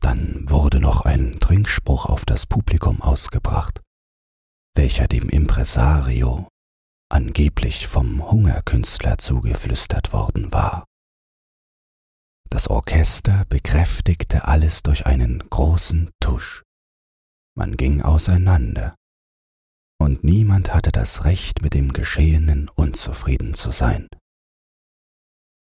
Dann 0.00 0.48
wurde 0.48 0.80
noch 0.80 1.02
ein 1.02 1.32
Trinkspruch 1.32 2.06
auf 2.06 2.24
das 2.24 2.46
Publikum 2.46 3.02
ausgebracht, 3.02 3.80
welcher 4.74 5.08
dem 5.08 5.28
Impresario 5.28 6.48
angeblich 7.12 7.86
vom 7.86 8.30
Hungerkünstler 8.30 9.18
zugeflüstert 9.18 10.12
worden 10.12 10.52
war. 10.52 10.86
Das 12.48 12.68
Orchester 12.68 13.44
bekräftigte 13.48 14.46
alles 14.46 14.82
durch 14.82 15.06
einen 15.06 15.38
großen 15.50 16.10
Tusch. 16.20 16.62
Man 17.54 17.76
ging 17.76 18.02
auseinander, 18.02 18.96
und 20.02 20.24
niemand 20.24 20.74
hatte 20.74 20.90
das 20.90 21.24
Recht, 21.24 21.62
mit 21.62 21.74
dem 21.74 21.92
Geschehenen 21.92 22.68
unzufrieden 22.70 23.54
zu 23.54 23.70
sein. 23.70 24.08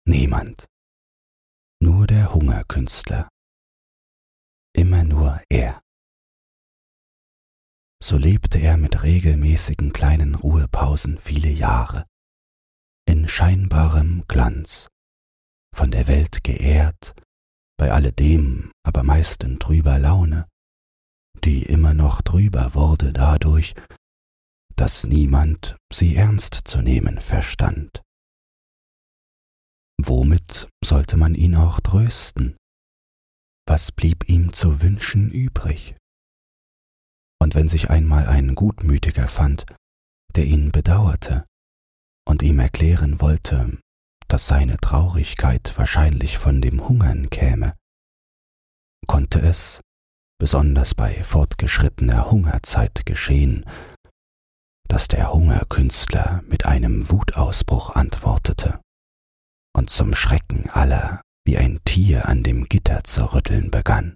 Niemand. 0.06 0.66
Nur 1.80 2.06
der 2.06 2.32
Hungerkünstler. 2.32 3.28
Immer 4.74 5.02
nur 5.02 5.42
er. 5.48 5.80
So 8.00 8.16
lebte 8.16 8.58
er 8.58 8.76
mit 8.76 9.02
regelmäßigen 9.02 9.92
kleinen 9.92 10.34
Ruhepausen 10.36 11.18
viele 11.18 11.50
Jahre, 11.50 12.06
in 13.06 13.26
scheinbarem 13.26 14.24
Glanz, 14.28 14.88
von 15.74 15.90
der 15.90 16.06
Welt 16.06 16.44
geehrt, 16.44 17.14
bei 17.76 17.92
alledem 17.92 18.70
aber 18.84 19.02
meist 19.02 19.42
in 19.44 19.58
trüber 19.58 19.98
Laune, 19.98 20.46
die 21.44 21.62
immer 21.64 21.94
noch 21.94 22.22
trüber 22.22 22.74
wurde 22.74 23.12
dadurch, 23.12 23.74
dass 24.76 25.04
niemand 25.04 25.76
sie 25.92 26.14
ernst 26.14 26.54
zu 26.54 26.80
nehmen 26.80 27.20
verstand. 27.20 28.02
Womit 30.00 30.68
sollte 30.84 31.16
man 31.16 31.34
ihn 31.34 31.56
auch 31.56 31.80
trösten? 31.80 32.56
Was 33.66 33.90
blieb 33.90 34.28
ihm 34.28 34.52
zu 34.52 34.80
wünschen 34.80 35.30
übrig? 35.30 35.97
Und 37.40 37.54
wenn 37.54 37.68
sich 37.68 37.90
einmal 37.90 38.26
ein 38.26 38.54
Gutmütiger 38.54 39.28
fand, 39.28 39.66
der 40.34 40.44
ihn 40.44 40.72
bedauerte 40.72 41.44
und 42.26 42.42
ihm 42.42 42.58
erklären 42.58 43.20
wollte, 43.20 43.78
dass 44.28 44.46
seine 44.46 44.76
Traurigkeit 44.76 45.72
wahrscheinlich 45.76 46.38
von 46.38 46.60
dem 46.60 46.86
Hungern 46.86 47.30
käme, 47.30 47.74
konnte 49.06 49.40
es, 49.40 49.80
besonders 50.38 50.94
bei 50.94 51.12
fortgeschrittener 51.24 52.30
Hungerzeit 52.30 53.06
geschehen, 53.06 53.64
dass 54.88 55.08
der 55.08 55.32
Hungerkünstler 55.32 56.42
mit 56.46 56.66
einem 56.66 57.10
Wutausbruch 57.10 57.90
antwortete 57.90 58.80
und 59.76 59.90
zum 59.90 60.14
Schrecken 60.14 60.70
aller 60.70 61.22
wie 61.44 61.56
ein 61.56 61.80
Tier 61.84 62.28
an 62.28 62.42
dem 62.42 62.68
Gitter 62.68 63.04
zu 63.04 63.32
rütteln 63.32 63.70
begann. 63.70 64.14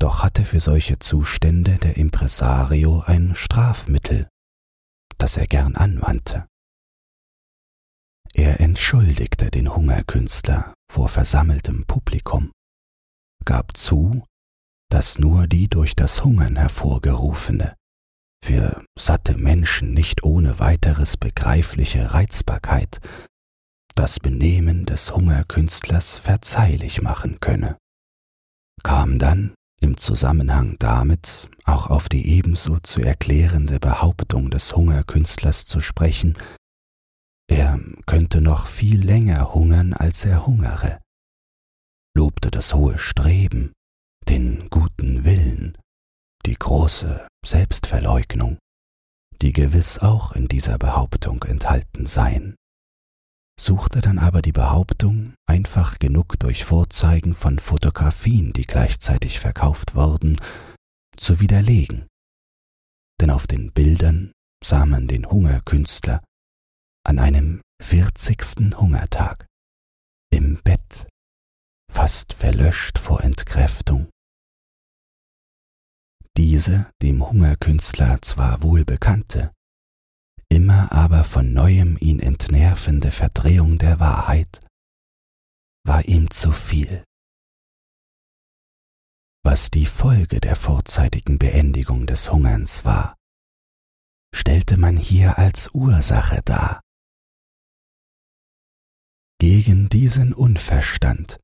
Doch 0.00 0.22
hatte 0.22 0.44
für 0.46 0.60
solche 0.60 0.98
Zustände 0.98 1.76
der 1.76 1.96
Impresario 1.96 3.00
ein 3.00 3.34
Strafmittel, 3.34 4.28
das 5.18 5.36
er 5.36 5.46
gern 5.46 5.76
anwandte. 5.76 6.46
Er 8.34 8.60
entschuldigte 8.60 9.50
den 9.50 9.74
Hungerkünstler 9.74 10.72
vor 10.90 11.08
versammeltem 11.08 11.84
Publikum, 11.84 12.50
gab 13.44 13.76
zu, 13.76 14.24
dass 14.90 15.18
nur 15.18 15.46
die 15.46 15.68
durch 15.68 15.94
das 15.94 16.24
Hungern 16.24 16.56
hervorgerufene, 16.56 17.76
für 18.42 18.82
satte 18.98 19.36
Menschen 19.36 19.92
nicht 19.92 20.22
ohne 20.22 20.58
weiteres 20.58 21.18
begreifliche 21.18 22.14
Reizbarkeit 22.14 23.00
das 23.94 24.18
Benehmen 24.18 24.86
des 24.86 25.14
Hungerkünstlers 25.14 26.16
verzeihlich 26.16 27.02
machen 27.02 27.38
könne, 27.40 27.76
kam 28.82 29.18
dann 29.18 29.52
im 29.80 29.96
Zusammenhang 29.96 30.76
damit 30.78 31.48
auch 31.64 31.88
auf 31.88 32.08
die 32.08 32.28
ebenso 32.28 32.78
zu 32.80 33.00
erklärende 33.00 33.80
Behauptung 33.80 34.50
des 34.50 34.76
Hungerkünstlers 34.76 35.66
zu 35.66 35.80
sprechen, 35.80 36.36
er 37.48 37.80
könnte 38.06 38.40
noch 38.40 38.66
viel 38.66 39.04
länger 39.04 39.54
hungern, 39.54 39.92
als 39.92 40.24
er 40.24 40.46
hungere, 40.46 41.00
lobte 42.16 42.50
das 42.50 42.74
hohe 42.74 42.98
Streben, 42.98 43.72
den 44.28 44.68
guten 44.70 45.24
Willen, 45.24 45.76
die 46.46 46.54
große 46.54 47.26
Selbstverleugnung, 47.44 48.58
die 49.42 49.52
gewiss 49.52 49.98
auch 49.98 50.32
in 50.32 50.46
dieser 50.46 50.78
Behauptung 50.78 51.42
enthalten 51.44 52.06
seien 52.06 52.54
suchte 53.60 54.00
dann 54.00 54.18
aber 54.18 54.42
die 54.42 54.52
Behauptung, 54.52 55.34
einfach 55.46 55.98
genug 55.98 56.38
durch 56.38 56.64
Vorzeigen 56.64 57.34
von 57.34 57.58
Fotografien, 57.58 58.52
die 58.52 58.66
gleichzeitig 58.66 59.38
verkauft 59.38 59.94
wurden, 59.94 60.40
zu 61.16 61.40
widerlegen. 61.40 62.06
Denn 63.20 63.30
auf 63.30 63.46
den 63.46 63.72
Bildern 63.72 64.32
sah 64.64 64.86
man 64.86 65.06
den 65.08 65.30
Hungerkünstler 65.30 66.22
an 67.04 67.18
einem 67.18 67.60
vierzigsten 67.82 68.78
Hungertag 68.78 69.46
im 70.32 70.62
Bett, 70.62 71.06
fast 71.90 72.32
verlöscht 72.32 72.98
vor 72.98 73.22
Entkräftung. 73.22 74.08
Diese 76.36 76.90
dem 77.02 77.28
Hungerkünstler 77.28 78.22
zwar 78.22 78.62
wohl 78.62 78.84
bekannte, 78.84 79.52
immer 80.50 80.92
aber 80.92 81.24
von 81.24 81.52
neuem 81.52 81.96
ihn 82.00 82.20
entnervende 82.20 83.10
Verdrehung 83.10 83.78
der 83.78 84.00
Wahrheit 84.00 84.60
war 85.84 86.04
ihm 86.04 86.30
zu 86.30 86.52
viel. 86.52 87.04
Was 89.42 89.70
die 89.70 89.86
Folge 89.86 90.40
der 90.40 90.54
vorzeitigen 90.56 91.38
Beendigung 91.38 92.06
des 92.06 92.30
Hungerns 92.30 92.84
war, 92.84 93.16
stellte 94.34 94.76
man 94.76 94.96
hier 94.96 95.38
als 95.38 95.70
Ursache 95.72 96.42
dar. 96.44 96.80
Gegen 99.40 99.88
diesen 99.88 100.34
Unverstand, 100.34 101.40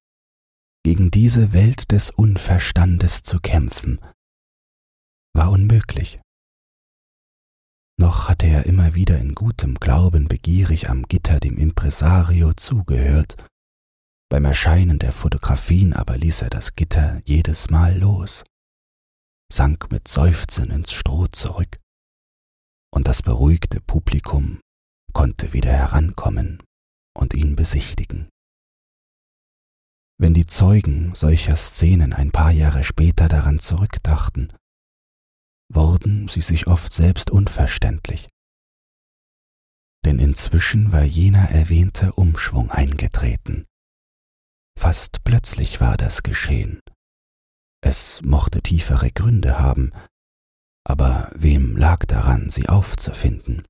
gegen 0.85 1.11
diese 1.11 1.55
Welt 1.55 1.90
des 1.90 2.11
Unverstandes 2.11 3.23
zu 3.23 3.40
kämpfen, 3.40 3.99
war 5.35 5.51
unmöglich. 5.51 6.19
Noch 7.99 8.29
hatte 8.29 8.47
er 8.47 8.67
immer 8.67 8.95
wieder 8.95 9.19
in 9.19 9.35
gutem 9.35 9.77
Glauben 9.77 10.29
begierig 10.29 10.91
am 10.91 11.05
Gitter 11.05 11.41
dem 11.41 11.57
Impresario 11.57 12.53
zugehört. 12.53 13.37
Beim 14.29 14.45
Erscheinen 14.45 14.99
der 14.99 15.13
Fotografien 15.13 15.93
aber 15.93 16.19
ließ 16.19 16.43
er 16.43 16.51
das 16.51 16.75
Gitter 16.75 17.23
jedes 17.25 17.71
Mal 17.71 17.97
los, 17.99 18.45
sank 19.51 19.91
mit 19.91 20.09
Seufzen 20.09 20.71
ins 20.71 20.93
Stroh 20.93 21.27
zurück, 21.29 21.79
und 22.93 23.09
das 23.09 23.23
beruhigte 23.23 23.81
Publikum 23.81 24.61
konnte 25.13 25.53
wieder 25.53 25.73
herankommen 25.73 26.63
und 27.17 27.33
ihn 27.35 27.57
besichtigen. 27.57 28.29
Wenn 30.19 30.35
die 30.35 30.47
Zeugen 30.47 31.15
solcher 31.15 31.57
Szenen 31.57 32.13
ein 32.13 32.31
paar 32.31 32.51
Jahre 32.51 32.85
später 32.85 33.29
daran 33.29 33.59
zurückdachten, 33.59 34.53
wurden 35.69 36.29
sie 36.29 36.41
sich 36.41 36.67
oft 36.67 36.93
selbst 36.93 37.31
unverständlich. 37.31 38.29
Denn 40.05 40.19
inzwischen 40.19 40.93
war 40.93 41.03
jener 41.03 41.51
erwähnte 41.51 42.13
Umschwung 42.13 42.71
eingetreten. 42.71 43.67
Fast 44.79 45.25
plötzlich 45.25 45.81
war 45.81 45.97
das 45.97 46.23
geschehen. 46.23 46.81
Es 47.83 48.23
mochte 48.23 48.63
tiefere 48.63 49.11
Gründe 49.11 49.59
haben, 49.59 49.93
aber 50.85 51.31
wem 51.35 51.77
lag 51.77 52.05
daran, 52.05 52.51
sie 52.51 52.69
aufzufinden? 52.69 53.63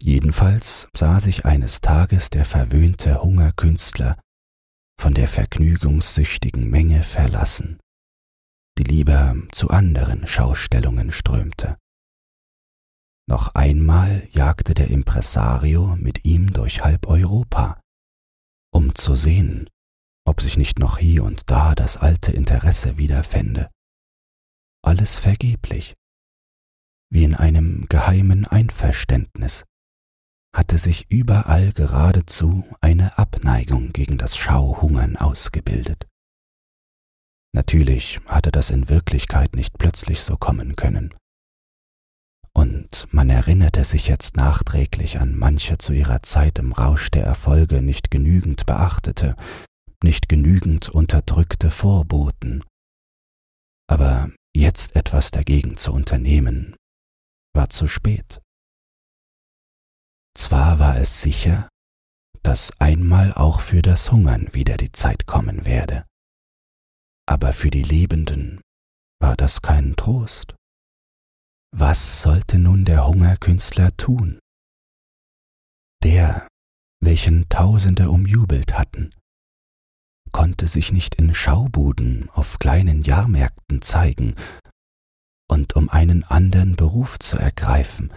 Jedenfalls 0.00 0.88
sah 0.96 1.20
sich 1.20 1.44
eines 1.44 1.80
Tages 1.80 2.30
der 2.30 2.44
verwöhnte 2.44 3.22
Hungerkünstler 3.22 4.20
von 5.00 5.14
der 5.14 5.28
vergnügungssüchtigen 5.28 6.68
Menge 6.68 7.04
verlassen 7.04 7.81
die 8.78 8.84
lieber 8.84 9.36
zu 9.52 9.70
anderen 9.70 10.26
Schaustellungen 10.26 11.10
strömte. 11.10 11.76
Noch 13.28 13.54
einmal 13.54 14.26
jagte 14.30 14.74
der 14.74 14.88
Impresario 14.88 15.96
mit 15.96 16.24
ihm 16.24 16.52
durch 16.52 16.82
halb 16.82 17.06
Europa, 17.06 17.80
um 18.72 18.94
zu 18.94 19.14
sehen, 19.14 19.68
ob 20.26 20.40
sich 20.40 20.56
nicht 20.56 20.78
noch 20.78 20.98
hier 20.98 21.24
und 21.24 21.50
da 21.50 21.74
das 21.74 21.96
alte 21.96 22.32
Interesse 22.32 22.98
wiederfände. 22.98 23.70
Alles 24.84 25.20
vergeblich. 25.20 25.94
Wie 27.10 27.24
in 27.24 27.34
einem 27.34 27.86
geheimen 27.88 28.46
Einverständnis 28.46 29.64
hatte 30.54 30.78
sich 30.78 31.10
überall 31.10 31.72
geradezu 31.72 32.64
eine 32.80 33.18
Abneigung 33.18 33.92
gegen 33.92 34.18
das 34.18 34.36
Schauhungern 34.36 35.16
ausgebildet. 35.16 36.06
Natürlich 37.54 38.20
hatte 38.26 38.50
das 38.50 38.70
in 38.70 38.88
Wirklichkeit 38.88 39.54
nicht 39.54 39.78
plötzlich 39.78 40.22
so 40.22 40.36
kommen 40.36 40.74
können. 40.74 41.14
Und 42.54 43.08
man 43.12 43.30
erinnerte 43.30 43.84
sich 43.84 44.08
jetzt 44.08 44.36
nachträglich 44.36 45.20
an 45.20 45.36
manche 45.36 45.78
zu 45.78 45.92
ihrer 45.92 46.22
Zeit 46.22 46.58
im 46.58 46.72
Rausch 46.72 47.10
der 47.10 47.24
Erfolge 47.24 47.80
nicht 47.80 48.10
genügend 48.10 48.66
beachtete, 48.66 49.36
nicht 50.02 50.28
genügend 50.28 50.88
unterdrückte 50.88 51.70
Vorboten. 51.70 52.62
Aber 53.88 54.30
jetzt 54.54 54.96
etwas 54.96 55.30
dagegen 55.30 55.76
zu 55.76 55.92
unternehmen, 55.92 56.76
war 57.54 57.68
zu 57.68 57.86
spät. 57.86 58.40
zwar 60.34 60.78
war 60.78 60.96
es 60.96 61.20
sicher, 61.20 61.68
dass 62.42 62.72
einmal 62.80 63.32
auch 63.32 63.60
für 63.60 63.82
das 63.82 64.10
Hungern 64.10 64.52
wieder 64.52 64.76
die 64.76 64.92
Zeit 64.92 65.26
kommen 65.26 65.64
werde, 65.64 66.04
aber 67.26 67.52
für 67.52 67.70
die 67.70 67.82
Lebenden 67.82 68.60
war 69.20 69.36
das 69.36 69.62
kein 69.62 69.94
Trost. 69.96 70.54
Was 71.74 72.22
sollte 72.22 72.58
nun 72.58 72.84
der 72.84 73.06
Hungerkünstler 73.06 73.96
tun? 73.96 74.38
Der, 76.02 76.48
welchen 77.00 77.48
Tausende 77.48 78.10
umjubelt 78.10 78.76
hatten, 78.76 79.10
konnte 80.32 80.66
sich 80.66 80.92
nicht 80.92 81.14
in 81.14 81.34
Schaubuden 81.34 82.28
auf 82.30 82.58
kleinen 82.58 83.02
Jahrmärkten 83.02 83.82
zeigen, 83.82 84.34
und 85.50 85.76
um 85.76 85.90
einen 85.90 86.24
anderen 86.24 86.76
Beruf 86.76 87.18
zu 87.18 87.36
ergreifen, 87.36 88.12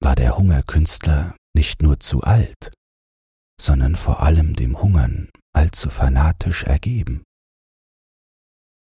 war 0.00 0.14
der 0.14 0.36
Hungerkünstler 0.36 1.34
nicht 1.56 1.82
nur 1.82 2.00
zu 2.00 2.22
alt, 2.22 2.72
sondern 3.58 3.96
vor 3.96 4.20
allem 4.20 4.54
dem 4.54 4.80
Hungern 4.80 5.30
allzu 5.54 5.88
fanatisch 5.88 6.64
ergeben. 6.64 7.24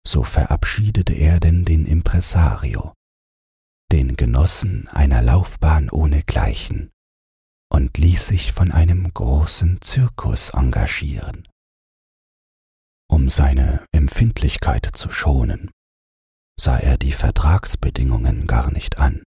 So 0.08 0.24
verabschiedete 0.24 1.12
er 1.12 1.41
denn 1.41 1.65
den 1.65 1.86
Impresario, 1.86 2.93
den 3.91 4.15
Genossen 4.15 4.88
einer 4.88 5.22
Laufbahn 5.22 5.89
ohnegleichen, 5.89 6.91
und 7.70 7.98
ließ 7.98 8.28
sich 8.28 8.54
von 8.54 8.72
einem 8.72 9.13
großen 9.13 9.82
Zirkus 9.82 10.52
engagieren. 10.52 11.46
Um 13.12 13.30
seine 13.30 13.86
Empfindlichkeit 13.91 14.86
zu 14.93 15.10
schonen, 15.10 15.72
sah 16.58 16.78
er 16.78 16.98
die 16.98 17.12
Vertragsbedingungen 17.12 18.48
gar 18.48 18.72
nicht 18.72 19.00
an. 19.00 19.24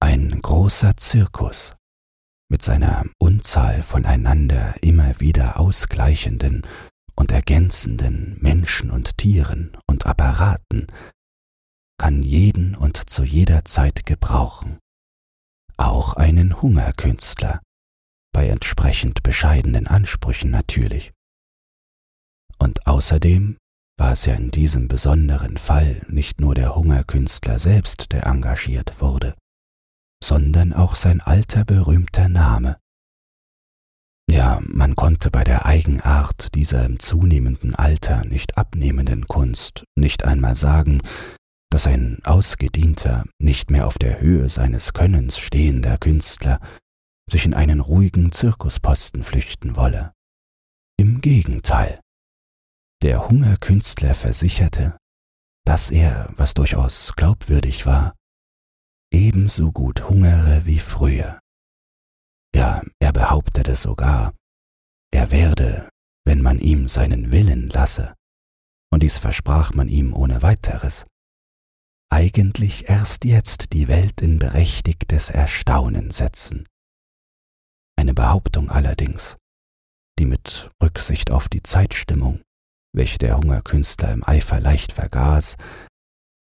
Ein 0.00 0.40
großer 0.40 0.96
Zirkus 0.96 1.76
mit 2.50 2.62
seiner 2.62 3.04
Unzahl 3.18 3.82
voneinander 3.82 4.82
immer 4.82 5.20
wieder 5.20 5.60
ausgleichenden 5.60 6.66
und 7.16 7.32
ergänzenden 7.32 8.38
Menschen 8.40 8.90
und 8.90 9.18
Tieren 9.18 9.76
und 9.86 10.06
Apparaten 10.06 10.86
kann 11.98 12.22
jeden 12.22 12.74
und 12.74 13.08
zu 13.08 13.22
jeder 13.22 13.64
Zeit 13.64 14.06
gebrauchen, 14.06 14.78
auch 15.76 16.14
einen 16.14 16.60
Hungerkünstler, 16.60 17.60
bei 18.32 18.48
entsprechend 18.48 19.22
bescheidenen 19.22 19.86
Ansprüchen 19.86 20.50
natürlich. 20.50 21.12
Und 22.58 22.86
außerdem 22.86 23.56
war 23.98 24.12
es 24.12 24.24
ja 24.24 24.34
in 24.34 24.50
diesem 24.50 24.88
besonderen 24.88 25.58
Fall 25.58 26.04
nicht 26.08 26.40
nur 26.40 26.54
der 26.54 26.74
Hungerkünstler 26.74 27.58
selbst, 27.58 28.10
der 28.12 28.26
engagiert 28.26 29.00
wurde, 29.00 29.34
sondern 30.22 30.72
auch 30.72 30.96
sein 30.96 31.20
alter 31.20 31.64
berühmter 31.64 32.28
Name. 32.28 32.81
Man 34.92 34.96
konnte 34.96 35.30
bei 35.30 35.42
der 35.42 35.64
Eigenart 35.64 36.54
dieser 36.54 36.84
im 36.84 36.98
zunehmenden 37.00 37.74
Alter 37.74 38.26
nicht 38.26 38.58
abnehmenden 38.58 39.26
Kunst 39.26 39.86
nicht 39.96 40.26
einmal 40.26 40.54
sagen, 40.54 41.00
dass 41.70 41.86
ein 41.86 42.18
ausgedienter, 42.24 43.24
nicht 43.38 43.70
mehr 43.70 43.86
auf 43.86 43.96
der 43.96 44.20
Höhe 44.20 44.50
seines 44.50 44.92
Könnens 44.92 45.38
stehender 45.38 45.96
Künstler 45.96 46.60
sich 47.26 47.46
in 47.46 47.54
einen 47.54 47.80
ruhigen 47.80 48.32
Zirkusposten 48.32 49.22
flüchten 49.22 49.76
wolle. 49.76 50.12
Im 50.98 51.22
Gegenteil. 51.22 51.98
Der 53.00 53.30
Hungerkünstler 53.30 54.14
versicherte, 54.14 54.98
dass 55.64 55.90
er, 55.90 56.28
was 56.36 56.52
durchaus 56.52 57.14
glaubwürdig 57.16 57.86
war, 57.86 58.14
ebenso 59.10 59.72
gut 59.72 60.06
hungere 60.10 60.66
wie 60.66 60.80
früher. 60.80 61.40
Ja, 62.54 62.82
er 63.00 63.12
behauptete 63.14 63.74
sogar, 63.74 64.34
er 65.12 65.30
werde, 65.30 65.88
wenn 66.24 66.42
man 66.42 66.58
ihm 66.58 66.88
seinen 66.88 67.30
Willen 67.30 67.68
lasse, 67.68 68.14
und 68.92 69.02
dies 69.02 69.18
versprach 69.18 69.72
man 69.74 69.88
ihm 69.88 70.12
ohne 70.14 70.42
weiteres, 70.42 71.06
eigentlich 72.10 72.88
erst 72.90 73.24
jetzt 73.24 73.72
die 73.72 73.88
Welt 73.88 74.20
in 74.20 74.38
berechtigtes 74.38 75.30
Erstaunen 75.30 76.10
setzen. 76.10 76.64
Eine 77.96 78.14
Behauptung 78.14 78.70
allerdings, 78.70 79.36
die 80.18 80.26
mit 80.26 80.70
Rücksicht 80.82 81.30
auf 81.30 81.48
die 81.48 81.62
Zeitstimmung, 81.62 82.42
welche 82.94 83.18
der 83.18 83.38
Hungerkünstler 83.38 84.12
im 84.12 84.26
Eifer 84.26 84.60
leicht 84.60 84.92
vergaß, 84.92 85.56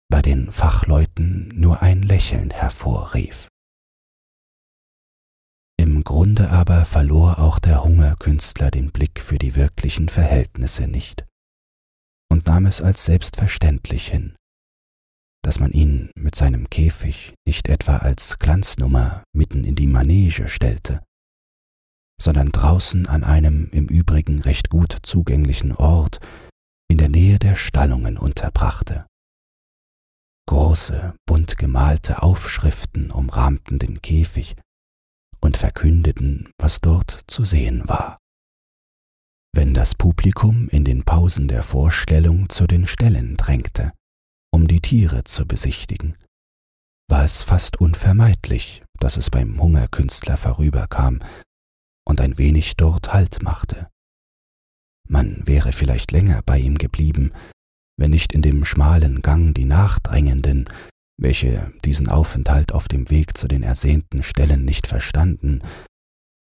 bei 0.10 0.22
den 0.24 0.52
Fachleuten 0.52 1.50
nur 1.50 1.84
ein 1.84 2.02
Lächeln 2.02 2.50
hervorrief. 2.50 3.48
Grunde 6.04 6.50
aber 6.50 6.86
verlor 6.86 7.40
auch 7.40 7.60
der 7.60 7.84
Hungerkünstler 7.84 8.72
den 8.72 8.92
Blick 8.92 9.22
für 9.22 9.38
die 9.38 9.56
wirklichen 9.56 10.10
Verhältnisse 10.10 10.88
nicht 10.88 11.26
und 12.32 12.48
nahm 12.48 12.66
es 12.66 12.82
als 12.82 13.06
selbstverständlich 13.06 14.08
hin, 14.08 14.36
dass 15.44 15.60
man 15.60 15.72
ihn 15.72 16.12
mit 16.16 16.36
seinem 16.36 16.70
Käfig 16.70 17.34
nicht 17.48 17.68
etwa 17.68 17.98
als 17.98 18.40
Glanznummer 18.40 19.24
mitten 19.34 19.64
in 19.64 19.76
die 19.76 19.88
Manege 19.88 20.48
stellte, 20.48 21.04
sondern 22.22 22.50
draußen 22.50 23.08
an 23.08 23.24
einem 23.24 23.70
im 23.72 23.88
übrigen 23.88 24.42
recht 24.42 24.70
gut 24.70 24.98
zugänglichen 25.04 25.74
Ort 25.76 26.20
in 26.90 26.98
der 26.98 27.10
Nähe 27.10 27.40
der 27.40 27.56
Stallungen 27.56 28.18
unterbrachte. 28.18 29.06
Große, 30.48 31.14
bunt 31.28 31.58
gemalte 31.58 32.24
Aufschriften 32.24 33.12
umrahmten 33.12 33.78
den 33.80 34.02
Käfig 34.02 34.56
und 35.42 35.58
verkündeten, 35.58 36.52
was 36.58 36.82
dort 36.82 37.22
zu 37.28 37.46
sehen 37.46 37.88
war. 37.88 38.18
Wenn 39.54 39.74
das 39.74 39.96
Publikum 39.96 40.70
in 40.70 40.84
den 40.84 41.04
Pausen 41.04 41.48
der 41.48 41.64
Vorstellung 41.64 42.50
zu 42.50 42.68
den 42.68 42.86
Ställen 42.86 43.36
drängte, 43.36 43.92
um 44.52 44.68
die 44.68 44.80
Tiere 44.80 45.24
zu 45.24 45.46
besichtigen, 45.48 46.16
war 47.10 47.24
es 47.24 47.42
fast 47.42 47.82
unvermeidlich, 47.82 48.84
dass 49.00 49.18
es 49.18 49.30
beim 49.30 49.60
Hungerkünstler 49.60 50.38
vorüberkam 50.38 51.20
und 52.08 52.22
ein 52.22 52.38
wenig 52.38 52.76
dort 52.76 53.14
Halt 53.14 53.42
machte. 53.42 53.88
Man 55.08 55.46
wäre 55.48 55.74
vielleicht 55.74 56.12
länger 56.12 56.42
bei 56.46 56.60
ihm 56.60 56.78
geblieben, 56.78 57.34
wenn 57.98 58.12
nicht 58.12 58.34
in 58.34 58.44
dem 58.44 58.64
schmalen 58.64 59.22
Gang 59.22 59.56
die 59.56 59.66
Nachdrängenden, 59.66 60.70
welche 61.20 61.74
diesen 61.84 62.08
Aufenthalt 62.08 62.74
auf 62.74 62.88
dem 62.88 63.10
Weg 63.10 63.38
zu 63.38 63.48
den 63.48 63.64
ersehnten 63.64 64.24
Stellen 64.24 64.64
nicht 64.64 64.88
verstanden, 64.88 65.60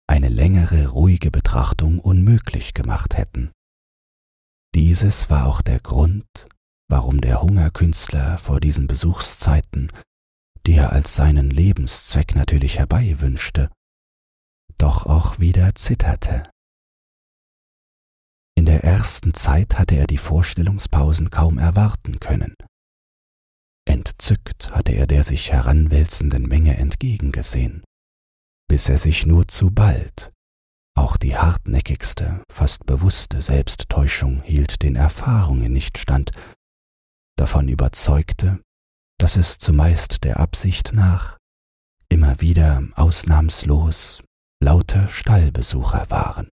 eine 0.09 0.29
längere 0.29 0.89
ruhige 0.89 1.31
Betrachtung 1.31 1.99
unmöglich 1.99 2.75
gemacht 2.75 3.17
hätten. 3.17 3.53
Dieses 4.75 5.31
war 5.31 5.47
auch 5.47 5.61
der 5.61 5.81
Grund, 5.81 6.27
warum 6.89 7.21
der 7.21 7.43
Hungerkünstler 7.43 8.39
vor 8.39 8.61
diesen 8.61 8.87
Besuchszeiten, 8.87 9.93
die 10.67 10.75
er 10.75 10.93
als 10.93 11.15
seinen 11.15 11.51
Lebenszweck 11.51 12.35
natürlich 12.35 12.79
herbeiwünschte, 12.79 13.71
doch 14.79 15.07
auch 15.07 15.39
wieder 15.39 15.75
zitterte. 15.75 16.43
In 18.55 18.67
der 18.67 18.85
ersten 18.85 19.35
Zeit 19.35 19.79
hatte 19.79 19.97
er 19.97 20.07
die 20.07 20.19
Vorstellungspausen 20.19 21.31
kaum 21.31 21.59
erwarten 21.59 22.21
können. 22.21 22.55
Entzückt 23.93 24.71
hatte 24.71 24.93
er 24.93 25.07
der 25.07 25.23
sich 25.23 25.53
heranwälzenden 25.53 26.45
Menge 26.49 26.79
entgegengesehen, 26.79 27.85
bis 28.67 28.89
er 28.89 28.97
sich 28.97 29.27
nur 29.27 29.49
zu 29.49 29.71
bald, 29.71 30.33
auch 30.97 31.19
die 31.19 31.37
hartnäckigste, 31.37 32.43
fast 32.51 32.87
bewusste 32.87 33.43
Selbsttäuschung 33.43 34.41
hielt 34.45 34.83
den 34.83 34.97
Erfahrungen 34.97 35.75
nicht 35.75 35.99
stand, 35.99 36.31
davon 37.37 37.69
überzeugte, 37.69 38.63
dass 39.21 39.37
es 39.37 39.59
zumeist 39.59 40.25
der 40.25 40.41
Absicht 40.41 40.95
nach 40.95 41.37
immer 42.09 42.41
wieder 42.41 42.83
ausnahmslos 42.95 44.23
lauter 44.63 45.11
Stallbesucher 45.11 46.09
waren 46.09 46.49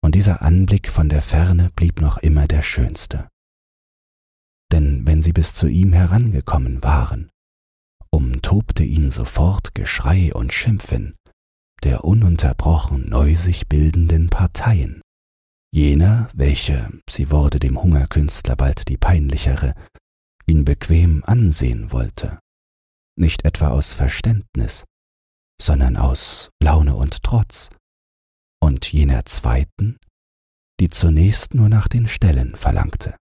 und 0.00 0.14
dieser 0.14 0.42
Anblick 0.42 0.90
von 0.90 1.08
der 1.08 1.22
Ferne 1.22 1.70
blieb 1.74 2.00
noch 2.00 2.18
immer 2.18 2.46
der 2.46 2.62
schönste. 2.62 3.29
Denn 4.72 5.06
wenn 5.06 5.22
sie 5.22 5.32
bis 5.32 5.54
zu 5.54 5.66
ihm 5.66 5.92
herangekommen 5.92 6.82
waren, 6.82 7.30
umtobte 8.10 8.84
ihn 8.84 9.10
sofort 9.10 9.74
Geschrei 9.74 10.32
und 10.32 10.52
Schimpfen 10.52 11.14
der 11.82 12.04
ununterbrochen 12.04 13.08
neu 13.08 13.36
sich 13.36 13.68
bildenden 13.68 14.28
Parteien, 14.28 15.00
jener, 15.72 16.28
welche, 16.34 16.90
sie 17.08 17.30
wurde 17.30 17.58
dem 17.58 17.80
Hungerkünstler 17.82 18.56
bald 18.56 18.88
die 18.88 18.96
peinlichere, 18.96 19.74
ihn 20.46 20.64
bequem 20.64 21.22
ansehen 21.24 21.92
wollte, 21.92 22.38
nicht 23.18 23.44
etwa 23.44 23.68
aus 23.68 23.92
Verständnis, 23.92 24.84
sondern 25.60 25.96
aus 25.96 26.50
Laune 26.62 26.96
und 26.96 27.22
Trotz, 27.22 27.70
und 28.62 28.92
jener 28.92 29.24
zweiten, 29.24 29.96
die 30.80 30.90
zunächst 30.90 31.54
nur 31.54 31.68
nach 31.68 31.88
den 31.88 32.08
Stellen 32.08 32.56
verlangte. 32.56 33.16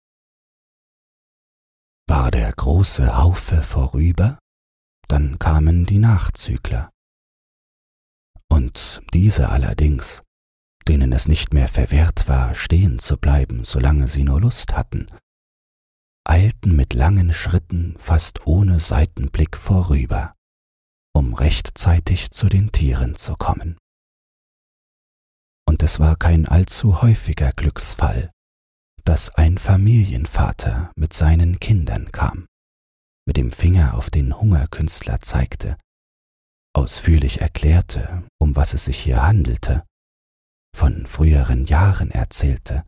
War 2.10 2.32
der 2.32 2.52
große 2.52 3.18
Haufe 3.18 3.62
vorüber, 3.62 4.40
dann 5.08 5.38
kamen 5.38 5.86
die 5.86 6.00
Nachzügler, 6.00 6.90
Und 8.52 9.04
diese 9.14 9.50
allerdings, 9.50 10.24
denen 10.88 11.14
es 11.14 11.28
nicht 11.28 11.54
mehr 11.54 11.68
verwehrt 11.68 12.28
war, 12.28 12.56
stehen 12.56 12.98
zu 12.98 13.16
bleiben, 13.18 13.64
solange 13.64 14.08
sie 14.08 14.24
nur 14.24 14.42
Lust 14.42 14.76
hatten, 14.76 15.06
eilten 16.28 16.76
mit 16.76 16.96
langen 16.96 17.32
Schritten 17.32 17.96
fast 18.00 18.48
ohne 18.48 18.80
Seitenblick 18.80 19.56
vorüber, 19.56 20.34
um 21.14 21.36
rechtzeitig 21.36 22.32
zu 22.32 22.50
den 22.50 22.72
Tieren 22.72 23.16
zu 23.18 23.36
kommen. 23.36 23.78
Und 25.68 25.84
es 25.84 26.00
war 26.00 26.16
kein 26.16 26.48
allzu 26.48 27.04
häufiger 27.04 27.52
Glücksfall, 27.52 28.32
dass 29.10 29.34
ein 29.34 29.58
Familienvater 29.58 30.92
mit 30.96 31.14
seinen 31.14 31.60
Kindern 31.60 32.12
kam, 32.12 32.46
mit 33.26 33.38
dem 33.38 33.52
Finger 33.52 33.98
auf 33.98 34.12
den 34.12 34.40
Hungerkünstler 34.40 35.20
zeigte, 35.22 35.80
ausführlich 36.76 37.42
erklärte, 37.42 38.22
um 38.40 38.56
was 38.56 38.76
es 38.76 38.86
sich 38.86 39.00
hier 39.00 39.24
handelte, 39.24 39.84
von 40.78 41.08
früheren 41.08 41.66
Jahren 41.66 42.12
erzählte, 42.12 42.86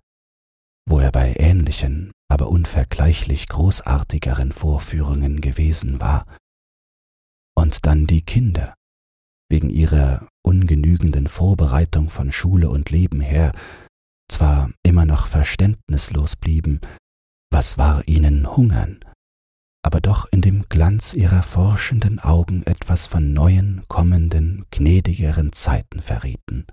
wo 0.87 0.99
er 0.99 1.11
bei 1.11 1.33
ähnlichen, 1.39 2.11
aber 2.31 2.49
unvergleichlich 2.49 3.47
großartigeren 3.47 4.51
Vorführungen 4.51 5.41
gewesen 5.41 6.01
war, 6.01 6.27
und 7.57 7.87
dann 7.87 8.05
die 8.05 8.21
Kinder, 8.21 8.75
wegen 9.49 9.71
ihrer 9.71 10.27
ungenügenden 10.45 11.27
Vorbereitung 11.27 12.09
von 12.09 12.31
Schule 12.31 12.69
und 12.69 12.91
Leben 12.91 13.21
her, 13.21 13.53
zwar 14.31 14.71
verständnislos 15.41 16.35
blieben, 16.35 16.81
was 17.51 17.79
war 17.79 18.07
ihnen 18.07 18.55
Hungern, 18.55 18.99
aber 19.83 19.99
doch 19.99 20.31
in 20.31 20.43
dem 20.43 20.69
Glanz 20.69 21.15
ihrer 21.15 21.41
forschenden 21.41 22.19
Augen 22.19 22.61
etwas 22.67 23.07
von 23.07 23.33
neuen, 23.33 23.81
kommenden, 23.87 24.67
gnädigeren 24.69 25.51
Zeiten 25.51 25.99
verrieten. 25.99 26.67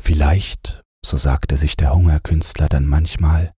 Vielleicht, 0.00 0.80
so 1.04 1.16
sagte 1.16 1.56
sich 1.56 1.76
der 1.76 1.92
Hungerkünstler 1.92 2.68
dann 2.68 2.86
manchmal, 2.86 3.52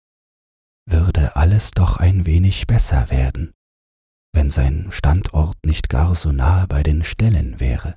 würde 0.89 1.35
alles 1.35 1.73
doch 1.73 1.97
ein 1.97 2.27
wenig 2.27 2.69
besser 2.69 3.11
werden, 3.11 3.55
wenn 4.33 4.51
sein 4.51 4.93
Standort 4.93 5.57
nicht 5.67 5.89
gar 5.89 6.15
so 6.15 6.31
nahe 6.31 6.69
bei 6.69 6.85
den 6.85 7.03
Ställen 7.03 7.59
wäre. 7.59 7.97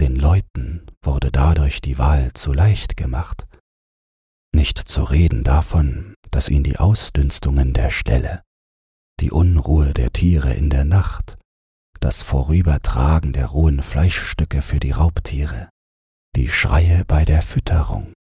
Den 0.00 0.16
Leuten 0.16 0.86
wurde 1.02 1.30
dadurch 1.30 1.80
die 1.80 1.98
Wahl 1.98 2.32
zu 2.32 2.52
leicht 2.52 2.96
gemacht, 2.96 3.46
nicht 4.54 4.78
zu 4.78 5.04
reden 5.04 5.44
davon, 5.44 6.14
dass 6.30 6.48
ihn 6.48 6.62
die 6.62 6.78
Ausdünstungen 6.78 7.72
der 7.72 7.90
Ställe, 7.90 8.42
die 9.20 9.30
Unruhe 9.30 9.92
der 9.92 10.12
Tiere 10.12 10.54
in 10.54 10.70
der 10.70 10.84
Nacht, 10.84 11.38
das 12.00 12.22
Vorübertragen 12.22 13.32
der 13.32 13.46
rohen 13.46 13.82
Fleischstücke 13.82 14.62
für 14.62 14.80
die 14.80 14.90
Raubtiere, 14.90 15.70
die 16.36 16.48
Schreie 16.48 17.04
bei 17.04 17.24
der 17.24 17.42
Fütterung 17.42 18.12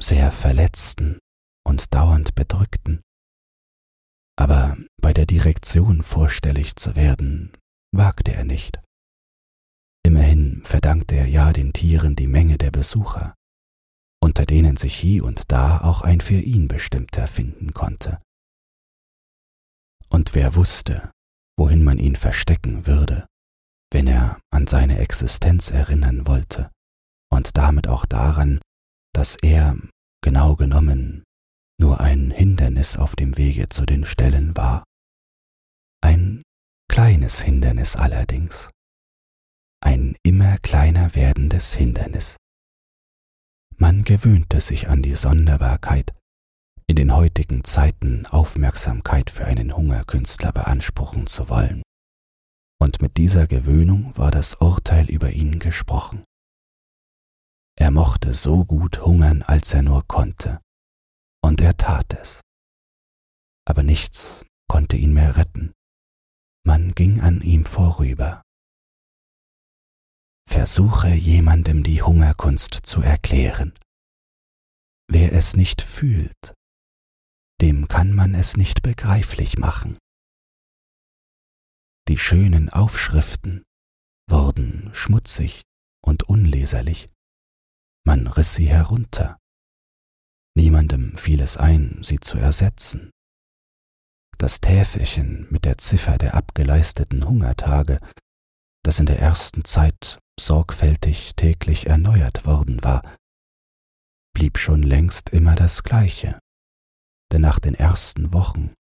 sehr 0.00 0.32
verletzten 0.32 1.18
und 1.66 1.92
dauernd 1.94 2.34
bedrückten. 2.34 3.00
Aber 4.36 4.76
bei 5.00 5.12
der 5.12 5.26
Direktion 5.26 6.02
vorstellig 6.02 6.76
zu 6.76 6.94
werden, 6.96 7.52
wagte 7.92 8.32
er 8.32 8.44
nicht. 8.44 8.80
Immerhin 10.18 10.62
verdankte 10.64 11.14
er 11.14 11.26
ja 11.26 11.52
den 11.52 11.72
Tieren 11.72 12.16
die 12.16 12.26
Menge 12.26 12.58
der 12.58 12.72
Besucher, 12.72 13.36
unter 14.20 14.46
denen 14.46 14.76
sich 14.76 14.96
hie 14.96 15.20
und 15.20 15.52
da 15.52 15.80
auch 15.80 16.02
ein 16.02 16.20
für 16.20 16.40
ihn 16.40 16.66
bestimmter 16.66 17.28
finden 17.28 17.72
konnte. 17.72 18.20
Und 20.10 20.34
wer 20.34 20.56
wusste, 20.56 21.12
wohin 21.56 21.84
man 21.84 21.98
ihn 21.98 22.16
verstecken 22.16 22.84
würde, 22.84 23.28
wenn 23.92 24.08
er 24.08 24.40
an 24.50 24.66
seine 24.66 24.98
Existenz 24.98 25.70
erinnern 25.70 26.26
wollte 26.26 26.68
und 27.30 27.56
damit 27.56 27.86
auch 27.86 28.04
daran, 28.04 28.60
dass 29.14 29.36
er, 29.36 29.76
genau 30.20 30.56
genommen, 30.56 31.22
nur 31.78 32.00
ein 32.00 32.32
Hindernis 32.32 32.96
auf 32.96 33.14
dem 33.14 33.36
Wege 33.36 33.68
zu 33.68 33.86
den 33.86 34.04
Stellen 34.04 34.56
war. 34.56 34.82
Ein 36.02 36.42
kleines 36.90 37.40
Hindernis 37.40 37.94
allerdings, 37.94 38.68
ein 39.80 40.16
immer 40.22 40.58
kleiner 40.58 41.14
werdendes 41.14 41.74
Hindernis. 41.74 42.36
Man 43.76 44.02
gewöhnte 44.02 44.60
sich 44.60 44.88
an 44.88 45.02
die 45.02 45.14
Sonderbarkeit, 45.14 46.14
in 46.88 46.96
den 46.96 47.14
heutigen 47.14 47.64
Zeiten 47.64 48.26
Aufmerksamkeit 48.26 49.30
für 49.30 49.44
einen 49.44 49.76
Hungerkünstler 49.76 50.52
beanspruchen 50.52 51.26
zu 51.26 51.48
wollen. 51.48 51.82
Und 52.80 53.02
mit 53.02 53.16
dieser 53.16 53.46
Gewöhnung 53.46 54.16
war 54.16 54.30
das 54.30 54.54
Urteil 54.54 55.08
über 55.10 55.30
ihn 55.30 55.58
gesprochen. 55.58 56.24
Er 57.76 57.90
mochte 57.90 58.34
so 58.34 58.64
gut 58.64 59.04
hungern, 59.04 59.42
als 59.42 59.72
er 59.74 59.82
nur 59.82 60.06
konnte, 60.08 60.60
und 61.44 61.60
er 61.60 61.76
tat 61.76 62.14
es. 62.14 62.40
Aber 63.64 63.82
nichts 63.82 64.44
konnte 64.68 64.96
ihn 64.96 65.12
mehr 65.12 65.36
retten. 65.36 65.72
Man 66.64 66.94
ging 66.94 67.20
an 67.20 67.42
ihm 67.42 67.64
vorüber. 67.64 68.42
Versuche 70.48 71.08
jemandem 71.08 71.82
die 71.82 72.00
Hungerkunst 72.00 72.72
zu 72.72 73.02
erklären. 73.02 73.74
Wer 75.06 75.34
es 75.34 75.54
nicht 75.54 75.82
fühlt, 75.82 76.54
dem 77.60 77.86
kann 77.86 78.14
man 78.14 78.34
es 78.34 78.56
nicht 78.56 78.80
begreiflich 78.82 79.58
machen. 79.58 79.98
Die 82.08 82.16
schönen 82.16 82.70
Aufschriften 82.70 83.62
wurden 84.26 84.88
schmutzig 84.94 85.64
und 86.02 86.22
unleserlich. 86.22 87.08
Man 88.06 88.26
riss 88.26 88.54
sie 88.54 88.68
herunter. 88.68 89.36
Niemandem 90.56 91.18
fiel 91.18 91.42
es 91.42 91.58
ein, 91.58 92.02
sie 92.02 92.20
zu 92.20 92.38
ersetzen. 92.38 93.10
Das 94.38 94.62
Täfelchen 94.62 95.46
mit 95.50 95.66
der 95.66 95.76
Ziffer 95.76 96.16
der 96.16 96.32
abgeleisteten 96.32 97.28
Hungertage, 97.28 97.98
das 98.84 99.00
in 99.00 99.06
der 99.06 99.20
ersten 99.20 99.64
Zeit 99.64 100.18
sorgfältig 100.38 101.34
täglich 101.36 101.86
erneuert 101.86 102.46
worden 102.46 102.82
war, 102.82 103.02
blieb 104.34 104.58
schon 104.58 104.82
längst 104.82 105.30
immer 105.30 105.54
das 105.54 105.82
gleiche, 105.82 106.38
denn 107.32 107.40
nach 107.40 107.58
den 107.58 107.74
ersten 107.74 108.32
Wochen 108.32 108.72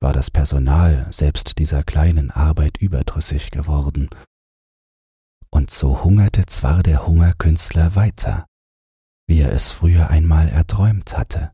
war 0.00 0.12
das 0.12 0.30
Personal 0.30 1.06
selbst 1.12 1.58
dieser 1.58 1.82
kleinen 1.82 2.30
Arbeit 2.30 2.78
überdrüssig 2.78 3.50
geworden, 3.50 4.08
und 5.54 5.70
so 5.70 6.02
hungerte 6.02 6.46
zwar 6.46 6.82
der 6.82 7.06
Hungerkünstler 7.06 7.94
weiter, 7.94 8.44
wie 9.28 9.40
er 9.40 9.52
es 9.52 9.70
früher 9.70 10.10
einmal 10.10 10.48
erträumt 10.48 11.16
hatte. 11.16 11.52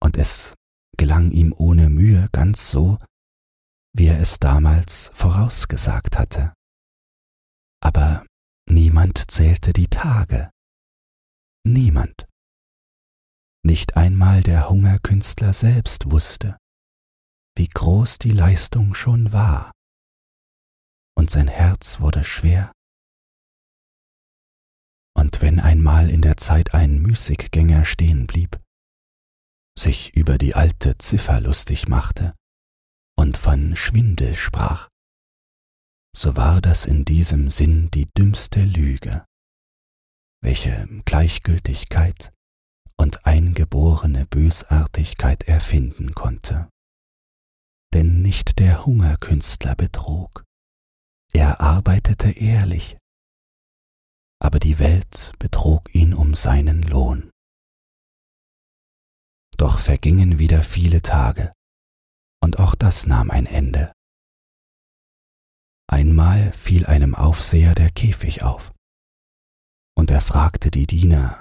Und 0.00 0.16
es 0.16 0.54
gelang 0.96 1.32
ihm 1.32 1.52
ohne 1.56 1.90
Mühe 1.90 2.28
ganz 2.30 2.70
so, 2.70 2.98
wie 3.96 4.08
er 4.08 4.20
es 4.20 4.38
damals 4.38 5.10
vorausgesagt 5.14 6.18
hatte. 6.18 6.52
Aber 7.80 8.26
niemand 8.68 9.30
zählte 9.30 9.72
die 9.72 9.88
Tage. 9.88 10.50
Niemand. 11.64 12.26
Nicht 13.64 13.96
einmal 13.96 14.42
der 14.42 14.68
Hungerkünstler 14.68 15.52
selbst 15.52 16.10
wusste, 16.10 16.58
wie 17.56 17.68
groß 17.68 18.18
die 18.18 18.30
Leistung 18.30 18.94
schon 18.94 19.32
war. 19.32 19.72
Und 21.16 21.30
sein 21.30 21.48
Herz 21.48 22.00
wurde 22.00 22.22
schwer 22.22 22.72
und 25.16 25.40
wenn 25.40 25.58
einmal 25.58 26.10
in 26.10 26.20
der 26.20 26.36
Zeit 26.36 26.74
ein 26.74 27.00
Müßiggänger 27.00 27.86
stehen 27.86 28.26
blieb, 28.26 28.60
sich 29.76 30.14
über 30.14 30.36
die 30.36 30.54
alte 30.54 30.98
Ziffer 30.98 31.40
lustig 31.40 31.88
machte 31.88 32.34
und 33.18 33.36
von 33.36 33.76
Schwindel 33.76 34.34
sprach, 34.34 34.88
so 36.16 36.36
war 36.36 36.60
das 36.60 36.86
in 36.86 37.04
diesem 37.04 37.50
Sinn 37.50 37.90
die 37.90 38.06
dümmste 38.16 38.64
Lüge, 38.64 39.24
welche 40.42 40.86
Gleichgültigkeit 41.04 42.32
und 42.96 43.26
eingeborene 43.26 44.26
Bösartigkeit 44.26 45.44
erfinden 45.48 46.14
konnte. 46.14 46.68
Denn 47.92 48.22
nicht 48.22 48.58
der 48.58 48.86
Hungerkünstler 48.86 49.74
betrog, 49.74 50.44
er 51.32 51.60
arbeitete 51.60 52.30
ehrlich 52.30 52.96
aber 54.38 54.58
die 54.58 54.78
Welt 54.78 55.32
betrog 55.38 55.94
ihn 55.94 56.14
um 56.14 56.34
seinen 56.34 56.82
Lohn. 56.82 57.30
Doch 59.56 59.78
vergingen 59.78 60.38
wieder 60.38 60.62
viele 60.62 61.00
Tage, 61.00 61.52
und 62.46 62.60
auch 62.60 62.76
das 62.76 63.08
nahm 63.08 63.32
ein 63.32 63.44
Ende. 63.44 63.92
Einmal 65.88 66.52
fiel 66.52 66.86
einem 66.86 67.16
Aufseher 67.16 67.74
der 67.74 67.90
Käfig 67.90 68.44
auf, 68.44 68.72
und 69.98 70.12
er 70.12 70.20
fragte 70.20 70.70
die 70.70 70.86
Diener, 70.86 71.40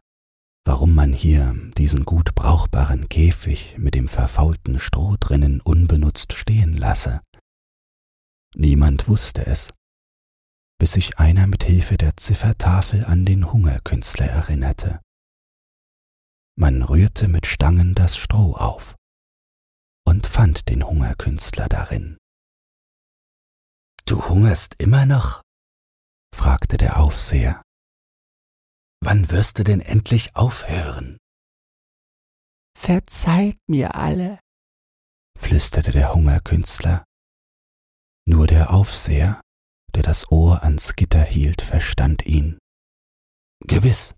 warum 0.66 0.96
man 0.96 1.14
hier 1.14 1.54
diesen 1.78 2.06
gut 2.06 2.34
brauchbaren 2.34 3.08
Käfig 3.08 3.78
mit 3.78 3.94
dem 3.94 4.08
verfaulten 4.08 4.80
Stroh 4.80 5.16
drinnen 5.20 5.62
unbenutzt 5.62 6.34
stehen 6.34 6.76
lasse. 6.76 7.22
Niemand 8.56 9.08
wusste 9.08 9.46
es, 9.46 9.72
bis 10.80 10.94
sich 10.94 11.20
einer 11.20 11.46
mit 11.46 11.66
Hilfe 11.66 11.98
der 11.98 12.18
Ziffertafel 12.18 13.06
an 13.06 13.26
den 13.26 13.54
Hungerkünstler 13.54 14.26
erinnerte. 14.26 15.02
Man 16.58 16.82
rührte 16.82 17.28
mit 17.28 17.46
Stangen 17.46 17.94
das 17.94 18.18
Stroh 18.18 18.56
auf 18.56 18.96
und 20.16 20.28
fand 20.28 20.70
den 20.70 20.88
Hungerkünstler 20.88 21.68
darin. 21.68 22.18
Du 24.06 24.30
hungerst 24.30 24.76
immer 24.78 25.06
noch? 25.06 25.42
fragte 26.34 26.78
der 26.78 27.02
Aufseher. 27.02 27.62
Wann 29.04 29.30
wirst 29.30 29.60
du 29.60 29.66
denn 29.66 29.82
endlich 29.82 30.34
aufhören? 30.38 31.18
Verzeiht 32.80 33.58
mir 33.68 33.96
alle, 33.96 34.40
flüsterte 35.38 35.92
der 35.92 36.14
Hungerkünstler. 36.14 37.04
Nur 38.26 38.48
der 38.48 38.74
Aufseher, 38.74 39.42
der 39.96 40.04
das 40.04 40.32
Ohr 40.32 40.64
ans 40.64 40.96
Gitter 40.96 41.24
hielt, 41.24 41.62
verstand 41.62 42.26
ihn. 42.26 42.58
Gewiss, 43.68 44.16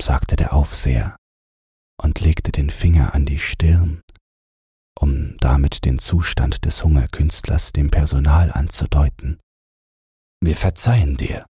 sagte 0.00 0.36
der 0.36 0.54
Aufseher 0.54 1.16
und 2.02 2.20
legte 2.20 2.50
den 2.50 2.70
Finger 2.70 3.14
an 3.14 3.26
die 3.26 3.38
Stirn, 3.38 4.00
um 4.98 5.36
damit 5.38 5.84
den 5.84 5.98
Zustand 5.98 6.64
des 6.64 6.84
Hungerkünstlers 6.84 7.72
dem 7.72 7.90
Personal 7.90 8.52
anzudeuten. 8.52 9.40
Wir 10.40 10.56
verzeihen 10.56 11.16
dir. 11.16 11.46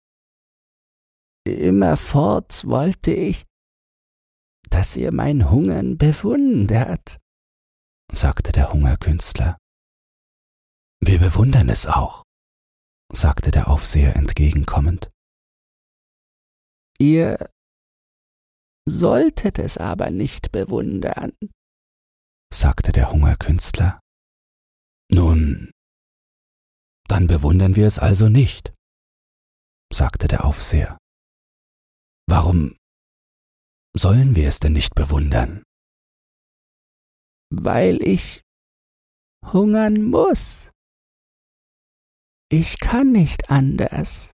Immerfort 1.44 2.64
wollte 2.66 3.12
ich, 3.12 3.44
dass 4.70 4.96
ihr 4.96 5.12
mein 5.12 5.50
Hungern 5.50 5.98
bewundert, 5.98 7.18
sagte 8.12 8.52
der 8.52 8.72
Hungerkünstler. 8.72 9.58
Wir 11.00 11.18
bewundern 11.18 11.68
es 11.68 11.86
auch, 11.86 12.22
sagte 13.12 13.50
der 13.50 13.68
Aufseher 13.68 14.14
entgegenkommend. 14.14 15.10
Ihr 16.98 17.50
solltet 18.88 19.58
es 19.58 19.78
aber 19.78 20.10
nicht 20.10 20.52
bewundern, 20.52 21.32
sagte 22.52 22.92
der 22.92 23.10
Hungerkünstler. 23.10 24.00
Nun, 25.10 25.70
dann 27.08 27.26
bewundern 27.26 27.76
wir 27.76 27.86
es 27.86 27.98
also 27.98 28.28
nicht, 28.28 28.72
sagte 29.92 30.28
der 30.28 30.44
Aufseher. 30.44 30.98
Warum 32.28 32.76
sollen 33.96 34.36
wir 34.36 34.48
es 34.48 34.60
denn 34.60 34.72
nicht 34.72 34.94
bewundern? 34.94 35.62
Weil 37.50 38.02
ich 38.02 38.42
hungern 39.44 40.02
muss. 40.04 40.70
Ich 42.50 42.78
kann 42.78 43.12
nicht 43.12 43.50
anders, 43.50 44.30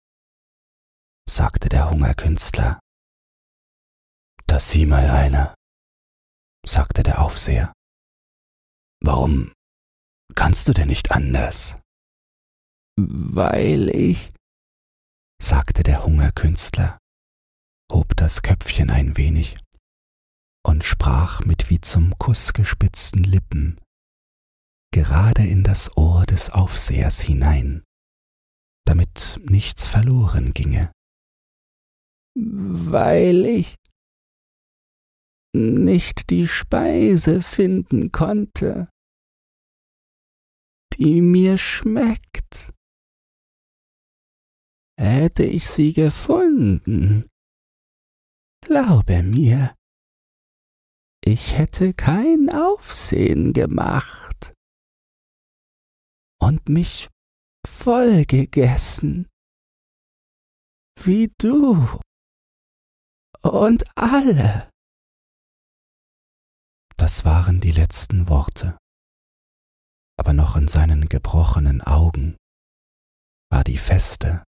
sagte 1.29 1.68
der 1.68 1.90
Hungerkünstler. 1.90 2.81
Das 4.46 4.70
sieh 4.70 4.87
mal 4.87 5.11
einer, 5.11 5.55
sagte 6.64 7.03
der 7.03 7.20
Aufseher. 7.20 7.72
Warum 9.06 9.52
kannst 10.34 10.66
du 10.66 10.72
denn 10.72 10.88
nicht 10.88 11.12
anders? 11.12 11.76
Weil 12.96 13.90
ich, 13.90 14.32
sagte 15.42 15.82
der 15.82 16.06
Hungerkünstler, 16.06 16.98
hob 17.92 18.16
das 18.16 18.40
Köpfchen 18.40 18.88
ein 18.88 19.18
wenig 19.18 19.58
und 20.66 20.84
sprach 20.84 21.44
mit 21.44 21.68
wie 21.68 21.82
zum 21.82 22.18
Kuss 22.18 22.54
gespitzten 22.54 23.24
Lippen 23.24 23.78
gerade 24.90 25.46
in 25.46 25.64
das 25.64 25.94
Ohr 25.98 26.24
des 26.24 26.48
Aufsehers 26.48 27.20
hinein, 27.20 27.82
damit 28.86 29.38
nichts 29.44 29.86
verloren 29.86 30.54
ginge. 30.54 30.92
Weil 32.36 33.44
ich 33.44 33.74
nicht 35.54 36.30
die 36.30 36.48
Speise 36.48 37.42
finden 37.42 38.10
konnte, 38.10 38.88
die 40.96 41.20
mir 41.20 41.59
schmeckt. 41.59 42.72
Hätte 44.98 45.44
ich 45.44 45.66
sie 45.68 45.92
gefunden, 45.92 47.28
Glaube 48.64 49.22
mir, 49.22 49.74
ich 51.22 51.59
hätte 51.59 51.92
kein 51.92 52.48
Aufsehen 52.48 53.52
gemacht 53.52 54.54
und 56.40 56.70
mich 56.70 57.11
voll 57.66 58.24
gegessen, 58.24 59.28
wie 60.98 61.30
du 61.37 62.00
und 63.42 63.85
alle. 63.98 64.70
Das 66.96 67.26
waren 67.26 67.61
die 67.61 67.72
letzten 67.72 68.30
Worte, 68.30 68.78
aber 70.16 70.33
noch 70.33 70.57
in 70.57 70.68
seinen 70.68 71.09
gebrochenen 71.09 71.81
Augen 71.83 72.37
war 73.50 73.64
die 73.64 73.79
feste, 73.79 74.44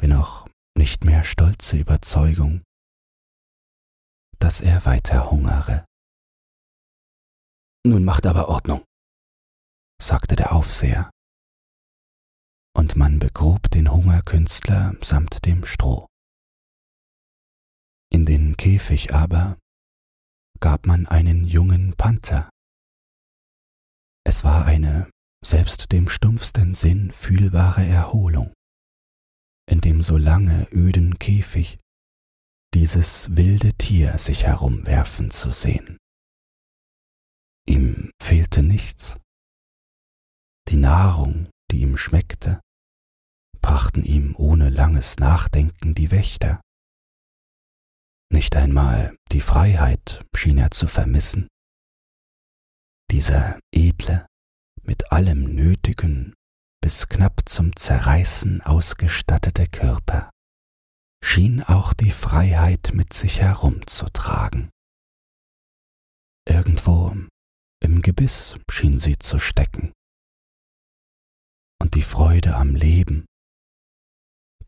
wenn 0.00 0.12
auch 0.12 0.48
nicht 0.76 1.04
mehr 1.04 1.24
stolze 1.24 1.76
Überzeugung, 1.76 2.62
dass 4.38 4.60
er 4.60 4.84
weiter 4.84 5.30
hungere. 5.30 5.84
Nun 7.84 8.04
macht 8.04 8.26
aber 8.26 8.48
Ordnung, 8.48 8.84
sagte 10.00 10.36
der 10.36 10.52
Aufseher, 10.52 11.10
und 12.76 12.96
man 12.96 13.18
begrub 13.18 13.70
den 13.70 13.90
Hungerkünstler 13.90 14.94
samt 15.02 15.44
dem 15.44 15.64
Stroh. 15.64 16.06
In 18.12 18.26
den 18.26 18.56
Käfig 18.56 19.14
aber 19.14 19.58
gab 20.60 20.86
man 20.86 21.06
einen 21.06 21.44
jungen 21.44 21.94
Panther. 21.96 22.48
Es 24.30 24.44
war 24.44 24.64
eine 24.64 25.10
selbst 25.44 25.90
dem 25.90 26.08
stumpfsten 26.08 26.72
Sinn 26.72 27.10
fühlbare 27.10 27.84
Erholung, 27.84 28.52
in 29.68 29.80
dem 29.80 30.04
so 30.04 30.16
lange 30.18 30.68
öden 30.70 31.18
Käfig 31.18 31.78
dieses 32.72 33.34
wilde 33.34 33.72
Tier 33.74 34.18
sich 34.18 34.44
herumwerfen 34.44 35.32
zu 35.32 35.50
sehen. 35.50 35.98
Ihm 37.66 38.12
fehlte 38.22 38.62
nichts. 38.62 39.16
Die 40.68 40.76
Nahrung, 40.76 41.50
die 41.72 41.80
ihm 41.80 41.96
schmeckte, 41.96 42.60
brachten 43.60 44.04
ihm 44.04 44.36
ohne 44.36 44.70
langes 44.70 45.16
Nachdenken 45.16 45.92
die 45.96 46.12
Wächter. 46.12 46.60
Nicht 48.32 48.54
einmal 48.54 49.16
die 49.32 49.40
Freiheit 49.40 50.24
schien 50.36 50.58
er 50.58 50.70
zu 50.70 50.86
vermissen. 50.86 51.48
Dieser 53.10 53.58
edle, 53.74 54.26
mit 54.82 55.10
allem 55.10 55.54
Nötigen 55.54 56.34
bis 56.80 57.08
knapp 57.08 57.42
zum 57.48 57.74
Zerreißen 57.74 58.62
ausgestattete 58.62 59.66
Körper 59.66 60.30
schien 61.22 61.60
auch 61.62 61.92
die 61.92 62.12
Freiheit 62.12 62.92
mit 62.94 63.12
sich 63.12 63.40
herumzutragen. 63.40 64.70
Irgendwo 66.48 67.14
im 67.82 68.00
Gebiss 68.00 68.54
schien 68.70 69.00
sie 69.00 69.18
zu 69.18 69.40
stecken. 69.40 69.92
Und 71.82 71.96
die 71.96 72.02
Freude 72.02 72.54
am 72.54 72.76
Leben 72.76 73.26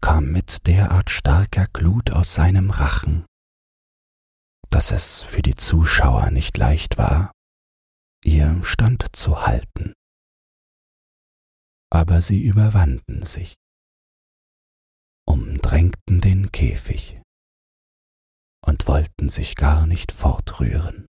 kam 0.00 0.32
mit 0.32 0.66
derart 0.66 1.10
starker 1.10 1.68
Glut 1.72 2.10
aus 2.10 2.34
seinem 2.34 2.70
Rachen, 2.70 3.24
dass 4.68 4.90
es 4.90 5.22
für 5.22 5.42
die 5.42 5.54
Zuschauer 5.54 6.30
nicht 6.32 6.56
leicht 6.56 6.98
war, 6.98 7.30
ihr 8.24 8.62
Stand 8.64 9.14
zu 9.14 9.46
halten. 9.46 9.94
Aber 11.90 12.22
sie 12.22 12.42
überwanden 12.42 13.24
sich 13.26 13.54
umdrängten 15.26 16.20
den 16.20 16.50
Käfig 16.52 17.20
und 18.64 18.86
wollten 18.88 19.28
sich 19.28 19.54
gar 19.56 19.86
nicht 19.86 20.12
fortrühren. 20.12 21.06